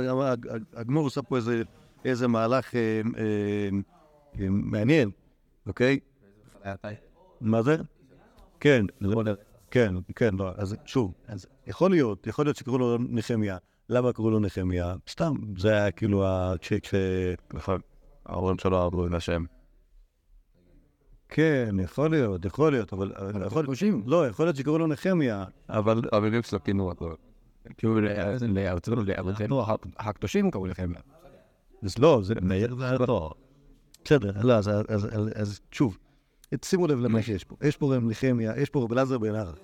הגמור 0.75 1.05
עושה 1.05 1.23
פה 1.23 1.37
איזה, 2.05 2.29
מהלך 2.29 2.75
אה, 2.75 3.01
אה, 3.19 3.69
מעניין, 4.49 5.11
אוקיי? 5.67 5.99
מה 7.41 7.63
זה? 7.63 7.77
כן, 8.61 8.87
זה- 9.01 9.15
כן, 9.75 9.95
כן, 10.17 10.35
לא, 10.35 10.51
אז 10.57 10.77
שוב, 10.85 11.15
אז 11.29 11.47
יכול 11.67 11.91
להיות, 11.91 12.27
יכול 12.27 12.47
להיות 12.47 12.57
שקראו 12.57 12.79
לו 12.79 12.99
נחמיה. 13.09 13.57
למה 13.89 14.13
קראו 14.13 14.31
לו 14.31 14.41
נחמיה? 14.41 14.95
סתם, 15.09 15.35
זה 15.59 15.73
היה 15.73 15.91
כאילו 15.91 16.27
הצ'ק 16.27 16.85
ש... 16.85 16.95
נכון. 17.55 17.81
ההורים 18.27 18.59
שלו 18.59 18.79
עברו 18.79 19.05
עם 19.05 19.15
השם. 19.15 19.45
כן, 21.29 21.77
יכול 21.83 22.11
להיות, 22.11 22.45
יכול 22.45 22.73
להיות, 22.73 22.93
אבל... 22.93 23.13
אבל 23.17 23.47
יכול... 23.47 23.67
לא, 24.07 24.29
יכול 24.29 24.47
להיות 24.47 24.57
שקראו 24.57 24.79
לו 24.79 24.87
נחמיה, 24.87 25.45
אבל... 25.69 26.03
המילים 26.13 26.43
שלו 26.43 26.65
כינו 26.65 26.89
אותו. 26.89 27.17
כאילו, 27.77 28.01
לארצנו 28.01 29.65
הקדושים 29.97 30.51
קראו 30.51 30.67
לכם. 30.67 30.93
אז 31.83 31.99
לא, 31.99 32.21
זה 32.23 32.35
לא. 33.09 33.35
בסדר, 34.05 34.33
לא, 34.43 34.55
אז 35.35 35.61
שוב, 35.71 35.99
שימו 36.63 36.87
לב 36.87 36.99
למה 36.99 37.23
שיש 37.23 37.45
פה. 37.45 37.57
יש 37.63 37.77
פה 37.77 37.97
רב 37.97 38.03
נחמיה, 38.05 38.53
יש 38.57 38.71
פה 38.71 38.83
רב 38.83 38.93
אלעזר 38.93 39.19
בן 39.19 39.35
ערך. 39.35 39.59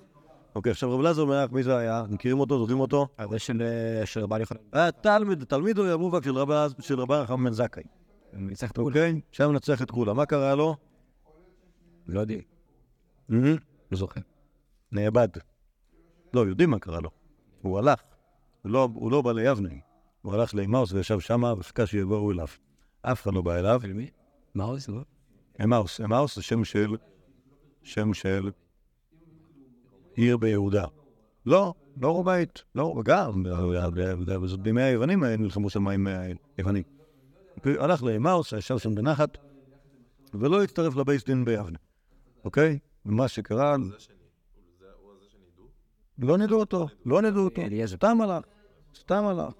אוקיי, 0.55 0.71
עכשיו 0.71 0.91
רב 0.91 0.99
אלעזר 0.99 1.25
בן 1.25 1.31
ערך, 1.33 1.51
מי 1.51 1.63
זה 1.63 1.77
היה? 1.77 2.03
מכירים 2.09 2.39
אותו? 2.39 2.59
זוכרים 2.59 2.79
אותו? 2.79 3.07
זה 3.31 3.39
של 3.39 3.61
של 4.05 4.19
רבן 4.19 4.39
יוחנן. 4.39 4.59
היה 4.71 4.91
תלמיד, 4.91 5.43
תלמיד 5.43 5.77
הוא 5.77 5.87
המובהק 5.87 6.23
של 6.23 6.37
רב 6.37 6.51
אלעזר- 6.51 6.81
של 6.81 6.99
רבן 6.99 7.23
חכם 7.25 7.43
בן 7.43 7.51
זכאי. 7.53 7.83
ניצח 8.33 8.71
את 8.71 8.75
כולם. 8.75 8.87
אוקיי? 8.87 9.21
שם 9.31 9.49
מנצח 9.49 9.81
את 9.81 9.91
כולם. 9.91 10.17
מה 10.17 10.25
קרה 10.25 10.55
לו? 10.55 10.75
לא 12.07 12.19
יודעים. 12.19 12.41
מהמם. 13.29 13.55
לא 13.91 13.97
זוכר. 13.97 14.21
נאבד. 14.91 15.27
לא, 16.33 16.39
יודעים 16.47 16.69
מה 16.69 16.79
קרה 16.79 16.99
לו. 16.99 17.09
הוא 17.61 17.79
הלך. 17.79 18.01
הוא 18.63 18.71
לא, 18.71 18.89
הוא 18.93 19.11
לא 19.11 19.21
בא 19.21 19.31
ליבנה. 19.31 19.69
הוא 20.21 20.33
הלך 20.33 20.55
לאימאוס 20.55 20.91
וישב 20.91 21.19
שמה 21.19 21.53
וחיכה 21.57 21.85
שיבואו 21.85 22.31
אליו. 22.31 22.47
אף 23.01 23.21
אחד 23.21 23.33
לא 23.33 23.41
בא 23.41 23.55
אליו. 23.55 23.79
ולמי? 23.83 24.09
מה 24.55 24.63
הוא 24.63 24.75
עושה? 24.75 24.91
אמאוס, 25.63 26.01
אמאוס 26.01 26.35
זה 26.35 26.41
שם 26.41 26.63
של, 26.63 26.95
שם 27.83 28.13
של 28.13 28.51
עיר 30.15 30.37
ביהודה. 30.37 30.85
לא, 31.45 31.73
לא 32.01 32.11
רומאית, 32.11 32.63
לא, 32.75 32.83
וגם, 32.83 33.43
זאת 34.45 34.59
בימי 34.59 34.81
היוונים 34.81 35.23
אה, 35.23 35.37
נלחמו 35.37 35.69
שם 35.69 35.87
עם 35.87 36.07
אה, 36.07 36.31
יוונים. 36.57 36.83
הלך 37.65 38.03
לאמאוס, 38.03 38.51
ישב 38.51 38.77
שם 38.77 38.95
בנחת, 38.95 39.37
ולא 40.33 40.63
הצטרף 40.63 40.95
לבייס 40.95 41.23
דין 41.23 41.45
ביבנה, 41.45 41.77
אוקיי? 42.45 42.79
ומה 43.05 43.27
שקרה... 43.27 43.75
לא 46.17 46.37
נדעו 46.37 46.59
אותו, 46.59 46.87
לא 47.05 47.21
נדעו 47.21 47.43
אותו. 47.43 47.61
סתם 47.85 48.21
הלך, 48.21 48.45
סתם 48.95 49.25
הלך. 49.25 49.53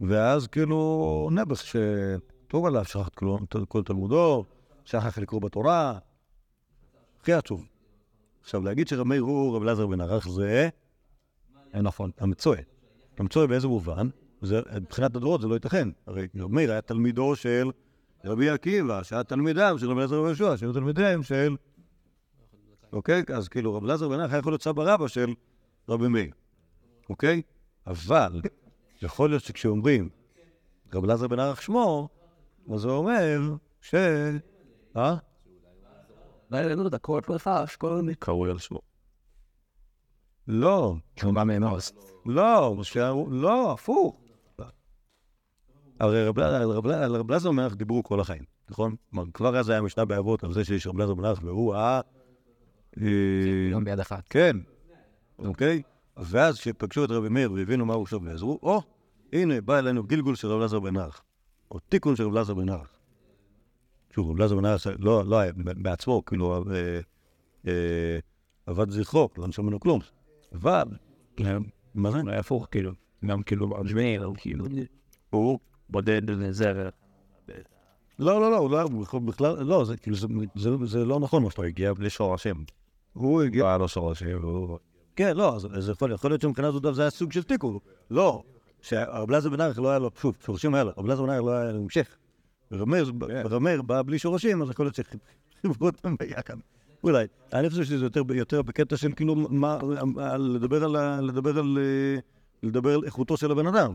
ואז 0.00 0.46
כאילו 0.46 1.28
נבח 1.32 1.62
שטוב 2.50 2.66
עליו, 2.66 2.84
שכח 2.84 3.08
את 3.08 3.14
כל- 3.68 3.82
תלמודו, 3.82 4.44
שכח 4.84 5.18
לקרוא 5.18 5.40
בתורה, 5.40 5.98
הכי 7.20 7.32
עצוב. 7.32 7.66
עכשיו, 8.40 8.64
להגיד 8.64 8.88
שרב 8.88 9.06
מאיר 9.06 9.22
הוא 9.22 9.56
רב 9.56 9.62
אלעזר 9.62 9.86
בן 9.86 10.00
ערך 10.00 10.28
זה... 10.28 10.68
אין 11.74 11.82
נכון. 11.82 12.10
המצוי. 12.18 12.56
המצוי 13.18 13.46
באיזה 13.46 13.68
מובן? 13.68 14.08
מבחינת 14.76 15.16
הדורות 15.16 15.40
זה 15.40 15.48
לא 15.48 15.54
ייתכן. 15.54 15.88
הרי 16.06 16.28
רב 16.36 16.52
מאיר 16.52 16.70
היה 16.70 16.80
תלמידו 16.80 17.36
של 17.36 17.70
רבי 18.24 18.50
עקיבא, 18.50 19.02
שהיה 19.02 19.24
תלמידיו 19.24 19.76
של 19.78 19.90
רב 19.90 19.98
אלעזר 19.98 20.20
בן 20.20 20.26
יהושע, 20.26 20.56
שהיו 20.56 20.72
תלמידיהם 20.72 21.22
של... 21.22 21.56
אוקיי? 22.92 23.22
אז 23.34 23.48
כאילו 23.48 23.74
רב 23.74 23.84
אלעזר 23.84 24.08
בן 24.08 24.20
ערך 24.20 24.32
היה 24.32 24.38
יכול 24.38 24.52
להיות 24.52 24.62
סבא 24.62 24.94
רבא 24.94 25.08
של 25.08 25.34
רבי 25.88 26.08
מאיר. 26.08 26.30
אוקיי? 27.10 27.42
אבל 27.86 28.40
יכול 29.02 29.30
להיות 29.30 29.42
שכשאומרים 29.42 30.08
רב 30.94 31.04
אלעזר 31.04 31.28
בן 31.28 31.38
ערך 31.38 31.62
שמו, 31.62 32.08
אז 32.74 32.80
זה 32.80 32.88
אומר 32.88 33.40
ש... 33.80 33.94
אה? 34.96 35.16
לא 36.50 36.58
כל 37.76 37.94
מיני 37.94 38.14
קראו 38.14 38.44
על 38.44 38.58
שמו. 38.58 38.80
לא, 40.48 40.94
הוא 41.22 41.34
בא 41.34 41.44
מעמוס. 41.44 41.92
לא, 42.26 42.76
שהוא- 42.82 43.32
לא, 43.32 43.72
הפוך. 43.72 44.16
הרי 46.00 46.26
רב 46.28 46.34
בן 47.26 47.58
ערך 47.58 47.76
דיברו 47.76 48.02
כל 48.02 48.20
החיים, 48.20 48.42
נכון? 48.70 48.94
כלומר, 49.10 49.30
כבר 49.34 49.56
אז 49.58 49.68
היה 49.68 49.82
משנה 49.82 50.04
באבות 50.04 50.44
על 50.44 50.52
זה 50.52 50.64
שיש 50.64 50.86
רב 50.86 51.02
בן 51.12 51.24
ערך 51.24 51.40
והוא 51.42 51.74
ה... 51.74 52.00
אה, 53.00 53.70
גם 53.72 53.84
ביד 53.84 54.00
אחת. 54.00 54.28
כן, 54.30 54.56
אוקיי? 55.38 55.82
ואז 56.16 56.58
כשפגשו 56.58 57.04
את 57.04 57.10
רבי 57.10 57.28
מאיר 57.28 57.52
והבינו 57.52 57.86
מה 57.86 57.94
הוא 57.94 58.02
עכשיו 58.02 58.20
ועזרו, 58.22 58.58
או, 58.62 58.82
הנה, 59.32 59.60
בא 59.60 59.78
אלינו 59.78 60.02
גלגול 60.02 60.34
של 60.34 60.48
רב 60.48 60.58
אלעזר 60.58 60.80
בן 60.80 60.96
ערך, 60.96 61.22
או 61.70 61.78
תיקון 61.78 62.16
של 62.16 62.24
רב 62.26 62.32
אלעזר 62.34 62.54
בן 62.54 62.68
ערך. 62.68 62.88
שוב, 64.14 64.30
רב 64.30 64.36
אלעזר 64.38 64.56
בן 64.56 64.64
ערך 64.64 64.86
לא, 64.98 65.24
לא 65.24 65.38
היה 65.38 65.52
בעצמו, 65.56 66.24
כאילו, 66.24 66.64
אה, 66.70 67.00
אה, 67.66 68.18
עבד 68.66 68.90
זכרו, 68.90 69.28
לא 69.38 69.48
נשאר 69.48 69.64
ממנו 69.64 69.80
כלום. 69.80 70.00
אבל, 70.52 70.84
מה 71.94 72.10
זה? 72.10 72.18
היה 72.26 72.40
הפוך, 72.40 72.68
כאילו. 72.70 72.92
גם 73.24 73.42
כאילו, 73.42 73.80
אג'מיר, 73.80 74.30
כאילו. 74.36 74.64
הוא... 75.30 75.58
בודד 75.88 76.22
וזה. 76.38 76.88
לא, 78.18 78.40
לא, 78.40 78.50
לא, 78.50 78.56
הוא 78.58 78.70
לא, 78.70 78.88
בכלל- 79.24 79.62
לא, 79.62 79.84
זה 79.84 79.96
כאילו, 79.96 80.16
זה- 80.16 80.26
זה- 80.54 80.86
זה 80.86 81.04
לא 81.04 81.20
נכון 81.20 81.42
מה 81.42 81.50
שאתה 81.50 81.62
הגיע 81.62 81.92
בלי 81.94 82.10
שורשים. 82.10 82.64
הוא 83.12 83.42
הגיע... 83.42 83.76
לא 83.78 83.88
שורשים, 83.88 84.42
הוא... 84.42 84.78
כן, 85.16 85.36
לא, 85.36 85.56
אז 85.56 85.90
יכול 86.12 86.30
להיות 86.30 86.40
שמבחינה 86.40 86.70
זאת 86.70 86.94
זה 86.94 87.02
היה 87.02 87.10
סוג 87.10 87.32
של 87.32 87.42
תיקון. 87.42 87.78
לא, 88.10 88.42
שהרב 88.82 89.30
אלעזר 89.30 89.48
בן 89.50 89.60
ערך 89.60 89.78
לא 89.78 89.88
היה 89.88 89.98
לו, 89.98 90.10
שוב, 90.20 90.36
שורשים 90.44 90.74
היה 90.74 90.84
לו, 90.84 90.90
רב 90.96 91.04
אלעזר 91.06 91.22
בן 91.22 91.30
ערך 91.30 91.44
לא 91.44 91.50
היה 91.52 91.72
לו 91.72 91.78
המשך. 91.78 92.16
רב 92.72 93.58
מאיר 93.58 93.82
בא 93.82 94.02
בלי 94.02 94.18
שורשים, 94.18 94.62
אז 94.62 94.70
יכול 94.70 94.86
להיות 94.86 94.94
שחיברו 94.94 95.86
אותם 95.86 96.14
ביחד. 96.16 96.54
אולי. 97.04 97.26
אני 97.52 97.70
חושב 97.70 97.84
שזה 97.84 98.04
יותר- 98.32 98.62
בקטע 98.62 98.96
של 98.96 99.12
כאילו, 99.12 99.48
לדבר 100.38 100.84
על 100.84 101.20
לדבר 101.24 101.58
על... 101.58 101.78
אה, 101.80 102.18
לדבר 102.62 102.94
על 102.94 103.04
איכותו 103.04 103.36
של 103.36 103.50
הבן 103.50 103.66
אדם. 103.66 103.94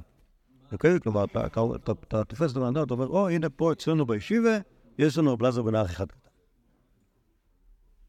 אוקיי? 0.71 1.00
כלומר, 1.00 1.24
אתה- 1.24 2.24
תופס 2.24 2.52
את 2.52 2.58
הבן 2.58 2.65
אדם, 2.67 2.84
אתה 2.84 2.93
אומר, 2.93 3.08
או, 3.08 3.30
הנה 3.30 3.50
פה 3.50 3.71
אצלנו 3.71 4.06
בישיבה, 4.06 4.58
יש 4.98 5.17
לנו 5.17 5.34
רב 5.34 5.41
אלעזר 5.43 5.62
בן 5.62 5.76
ערך 5.76 5.89
אחד 5.91 6.06
קטן. 6.06 6.30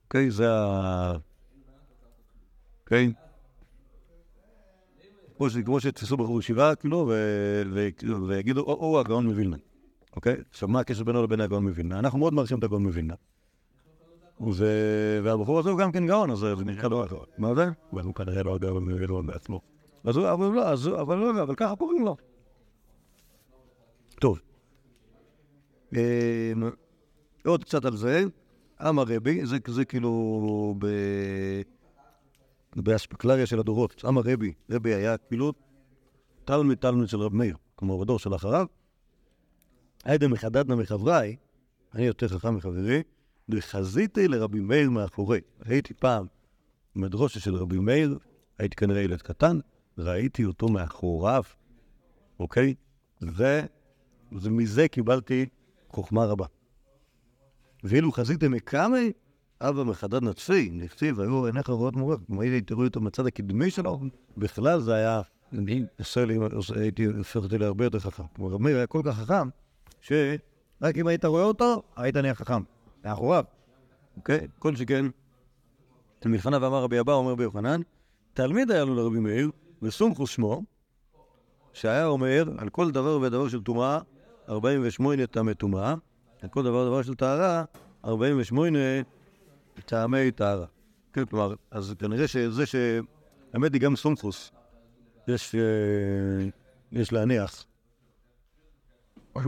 אוקיי? 0.04 0.30
זה 0.30 0.52
ה... 0.52 1.12
אוקיי? 2.84 3.12
כמו 5.36 5.50
ש- 5.50 5.56
כמו 5.56 5.80
שיתפסו 5.80 6.16
בחור 6.16 6.40
ישיבה, 6.40 6.74
כאילו, 6.74 7.06
ו- 7.08 7.62
ו- 7.74 7.88
ויגידו, 8.28 8.60
או, 8.60 8.72
או 8.72 9.00
הגאון 9.00 9.26
מווילנה, 9.26 9.56
אוקיי? 10.16 10.36
עכשיו, 10.50 10.68
מה 10.68 10.80
הקשר 10.80 11.04
בינו 11.04 11.22
לבין 11.22 11.40
הגאון 11.40 11.64
מווילנה? 11.68 11.98
אנחנו 11.98 12.18
מאוד 12.18 12.34
מעריכים 12.34 12.58
את 12.58 12.64
הגאון 12.64 12.82
מווילנה. 12.82 13.14
והבחור 15.22 15.58
הזה 15.58 15.70
הוא 15.70 15.78
גם 15.78 15.92
כן 15.92 16.06
גאון, 16.06 16.30
אז 16.30 16.38
זה 16.38 16.54
נראה 16.64 16.88
לא 16.88 17.04
הגאון. 17.04 17.26
מה 17.38 17.54
זה? 17.54 17.66
אבל 17.92 18.02
הוא 18.02 18.14
כנראה 18.14 18.42
לא 18.42 18.54
הגאון 18.54 18.90
מווילנה 18.90 19.22
בעצמו. 19.22 19.60
אז 20.04 20.16
הוא, 20.16 20.30
אבל 20.32 20.46
לא, 20.46 20.72
אבל 21.00 21.16
לא, 21.16 21.42
אבל 21.42 21.54
ככה 21.54 21.76
קוראים 21.76 22.04
לו. 22.04 22.16
טוב. 24.20 24.40
אמ, 25.92 25.98
עוד 27.46 27.64
קצת 27.64 27.84
על 27.84 27.96
זה. 27.96 28.24
אמר 28.88 29.04
רבי, 29.08 29.46
זה 29.46 29.84
כאילו 29.84 30.74
ב... 30.78 30.86
באספקלריה 32.76 33.46
של 33.46 33.58
הדורות. 33.58 34.04
אמר 34.08 34.22
רבי, 34.24 34.52
רבי 34.70 34.94
היה 34.94 35.16
כאילו 35.16 35.52
תלמיד 36.44 36.78
תלמיד 36.78 37.08
של 37.08 37.20
רב 37.20 37.34
מאיר, 37.34 37.56
כלומר 37.76 37.96
בדור 37.96 38.18
שלאחריו. 38.18 38.66
היידה 40.04 40.28
מחדדנה 40.28 40.76
מחבריי, 40.76 41.36
אני 41.94 42.06
יותר 42.06 42.28
חכם 42.28 42.54
מחברי, 42.54 43.02
וחזיתי 43.48 44.28
לרבי 44.28 44.60
מאיר 44.60 44.90
מאחורי. 44.90 45.40
הייתי 45.64 45.94
פעם 45.94 46.26
מדרושה 46.94 47.40
של 47.40 47.54
רבי 47.54 47.78
מאיר, 47.78 48.18
הייתי 48.58 48.76
כנראה 48.76 49.00
ילד 49.00 49.22
קטן, 49.22 49.58
ראיתי 49.98 50.44
אותו 50.44 50.68
מאחוריו, 50.68 51.42
אוקיי? 52.40 52.74
ו... 53.22 53.60
ומזה 54.32 54.88
קיבלתי 54.88 55.46
חוכמה 55.88 56.24
רבה. 56.24 56.46
ואילו 57.84 58.12
חזיתם 58.12 58.52
מקמי, 58.52 59.12
אבא 59.60 59.84
מחדד 59.84 60.22
נצפי, 60.22 60.70
נכתיב, 60.72 61.20
היו 61.20 61.46
עיניך 61.46 61.68
רואות 61.68 61.96
מורה, 61.96 62.16
אם 62.30 62.40
הייתי 62.40 62.60
תראו 62.60 62.84
אותו 62.84 63.00
מהצד 63.00 63.26
הקדמי 63.26 63.70
שלו, 63.70 64.00
בכלל 64.36 64.80
זה 64.80 64.94
היה, 64.94 65.20
עושה 65.98 66.24
לי, 66.24 66.38
הייתי 66.76 67.04
הופך 67.04 67.36
אותי 67.36 67.58
להרבה 67.58 67.84
יותר 67.84 67.98
חכם. 67.98 68.22
כלומר, 68.36 68.54
רב 68.54 68.62
מאיר 68.62 68.76
היה 68.76 68.86
כל 68.86 69.02
כך 69.04 69.18
חכם, 69.18 69.48
שרק 70.00 70.96
אם 70.96 71.06
היית 71.06 71.24
רואה 71.24 71.42
אותו, 71.42 71.82
היית 71.96 72.16
נהיה 72.16 72.34
חכם. 72.34 72.62
מאחוריו, 73.04 73.44
אוקיי? 74.16 74.46
כל 74.58 74.76
שכן, 74.76 75.06
מלפניו 76.26 76.66
אמר 76.66 76.82
רבי 76.82 77.00
אבא, 77.00 77.12
אומר 77.12 77.34
ביוחנן, 77.34 77.80
תלמיד 78.34 78.70
היה 78.70 78.84
לו 78.84 78.94
לרבי 78.94 79.20
מאיר, 79.20 79.50
וסומכוס 79.82 80.30
שמו, 80.30 80.62
שהיה 81.72 82.06
אומר 82.06 82.44
על 82.58 82.68
כל 82.68 82.90
דבר 82.90 83.18
ודבר 83.22 83.48
של 83.48 83.62
טומאה, 83.62 83.98
48 84.48 85.26
טעמי 85.26 85.54
טומאה, 85.54 85.94
על 86.42 86.48
כל 86.48 86.62
דבר 86.62 86.76
ודבר 86.76 87.02
של 87.02 87.14
טהרה, 87.14 87.64
48 88.04 88.78
טעמי 89.84 90.30
טהרה. 90.30 90.66
כן, 91.12 91.24
כלומר, 91.24 91.54
אז 91.70 91.94
כנראה 91.98 92.28
שזה 92.28 92.66
ש... 92.66 92.74
האמת 93.52 93.72
היא 93.72 93.80
גם 93.80 93.96
סומכוס, 93.96 94.52
יש, 95.28 95.54
אה, 95.54 95.60
יש 96.92 97.12
להניח, 97.12 97.64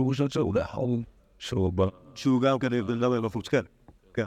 חושב 0.05 0.29
שהוא 0.29 0.55
יכול... 0.55 1.03
שהוא 1.39 1.73
בא... 1.73 1.87
שהוא 2.15 2.43
גם 2.43 2.59
כן 2.59 2.87
בן 2.87 3.03
אדם 3.03 3.25
מפוץ, 3.25 3.49
כן, 3.49 3.63
כן. 4.15 4.27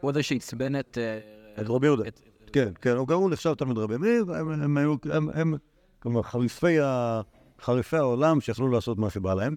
הוא 0.00 0.12
זה 0.12 0.22
שעצבן 0.22 0.78
את... 0.80 0.98
אה, 0.98 1.18
את 1.62 1.68
רבי 1.68 1.86
יהודה. 1.86 2.04
כן, 2.52 2.72
כן, 2.80 2.96
הוא 2.96 3.08
גם 3.08 3.18
הוא 3.18 3.30
נחשב 3.30 3.54
תלמיד 3.54 3.78
רבי 3.78 3.96
מאיר, 3.96 4.34
הם, 4.34 4.50
הם 4.50 4.76
היו, 4.76 4.94
הם, 5.12 5.28
הם, 5.34 5.54
כלומר, 5.98 6.22
חריפי, 6.22 6.80
ה, 6.80 7.20
חריפי 7.60 7.96
העולם 7.96 8.40
שיכלו 8.40 8.68
לעשות 8.68 8.98
מה 8.98 9.10
שבא 9.10 9.34
להם. 9.34 9.54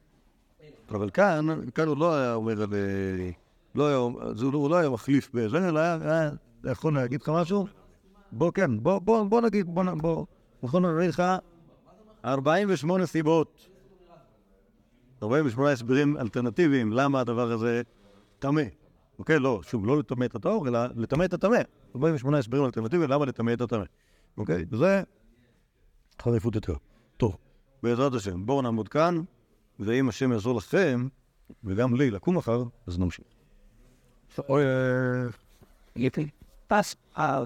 אבל 0.89 1.10
כאן, 1.10 1.45
כאן 1.76 1.88
הוא 1.88 1.98
לא 1.98 2.15
היה 2.15 2.34
אומר 2.34 2.62
על... 2.62 2.74
לא 3.75 3.88
היה, 3.88 4.33
זה, 4.35 4.45
הוא 4.45 4.69
לא 4.69 4.75
היה 4.75 4.89
מחליף 4.89 5.29
בזה, 5.33 5.69
אלא 5.69 5.79
היה, 5.79 6.29
יכול 6.71 6.95
להגיד 6.95 7.21
לך 7.21 7.29
משהו? 7.29 7.67
בוא, 8.31 8.51
כן, 8.51 8.83
בוא, 8.83 8.99
בוא, 8.99 9.23
בוא 9.23 9.41
נגיד, 9.41 9.65
בוא, 9.75 9.83
בוא, 9.83 10.25
יכול 10.63 10.81
להגיד 10.81 11.09
לך 11.09 11.23
48 12.25 13.05
סיבות, 13.05 13.67
48 15.23 15.71
הסברים 15.71 16.17
אלטרנטיביים 16.17 16.93
למה 16.93 17.19
הדבר 17.19 17.51
הזה 17.51 17.81
טמא. 18.39 18.61
אוקיי? 19.19 19.39
לא, 19.39 19.61
שוב, 19.63 19.85
לא 19.85 19.99
לטמא 19.99 20.25
את 20.25 20.35
הטהור, 20.35 20.67
אלא 20.67 20.79
לטמא 20.95 21.23
את 21.23 21.33
הטמא. 21.33 21.57
48 21.95 22.38
הסברים 22.38 22.65
אלטרנטיביים 22.65 23.09
למה 23.09 23.25
לטמא 23.25 23.53
את 23.53 23.61
הטמא. 23.61 23.83
אוקיי? 24.38 24.65
זה 24.71 25.03
חריפות 26.21 26.55
יותר. 26.55 26.73
טוב, 27.17 27.38
בעזרת 27.83 28.13
השם, 28.13 28.45
בואו 28.45 28.61
נעמוד 28.61 28.88
כאן, 28.88 29.21
ואם 29.79 30.09
השם 30.09 30.31
יעזור 30.31 30.57
לכם, 30.57 31.07
וגם 31.63 31.95
לי, 31.95 32.11
לקום 32.11 32.38
מחר, 32.38 32.63
אז 32.88 32.99
נמשיך. 32.99 33.25
אוי, 34.50 34.63
אה, 34.63 35.28
יפי. 35.95 36.30
פס. 36.67 36.95
אה, 37.17 37.41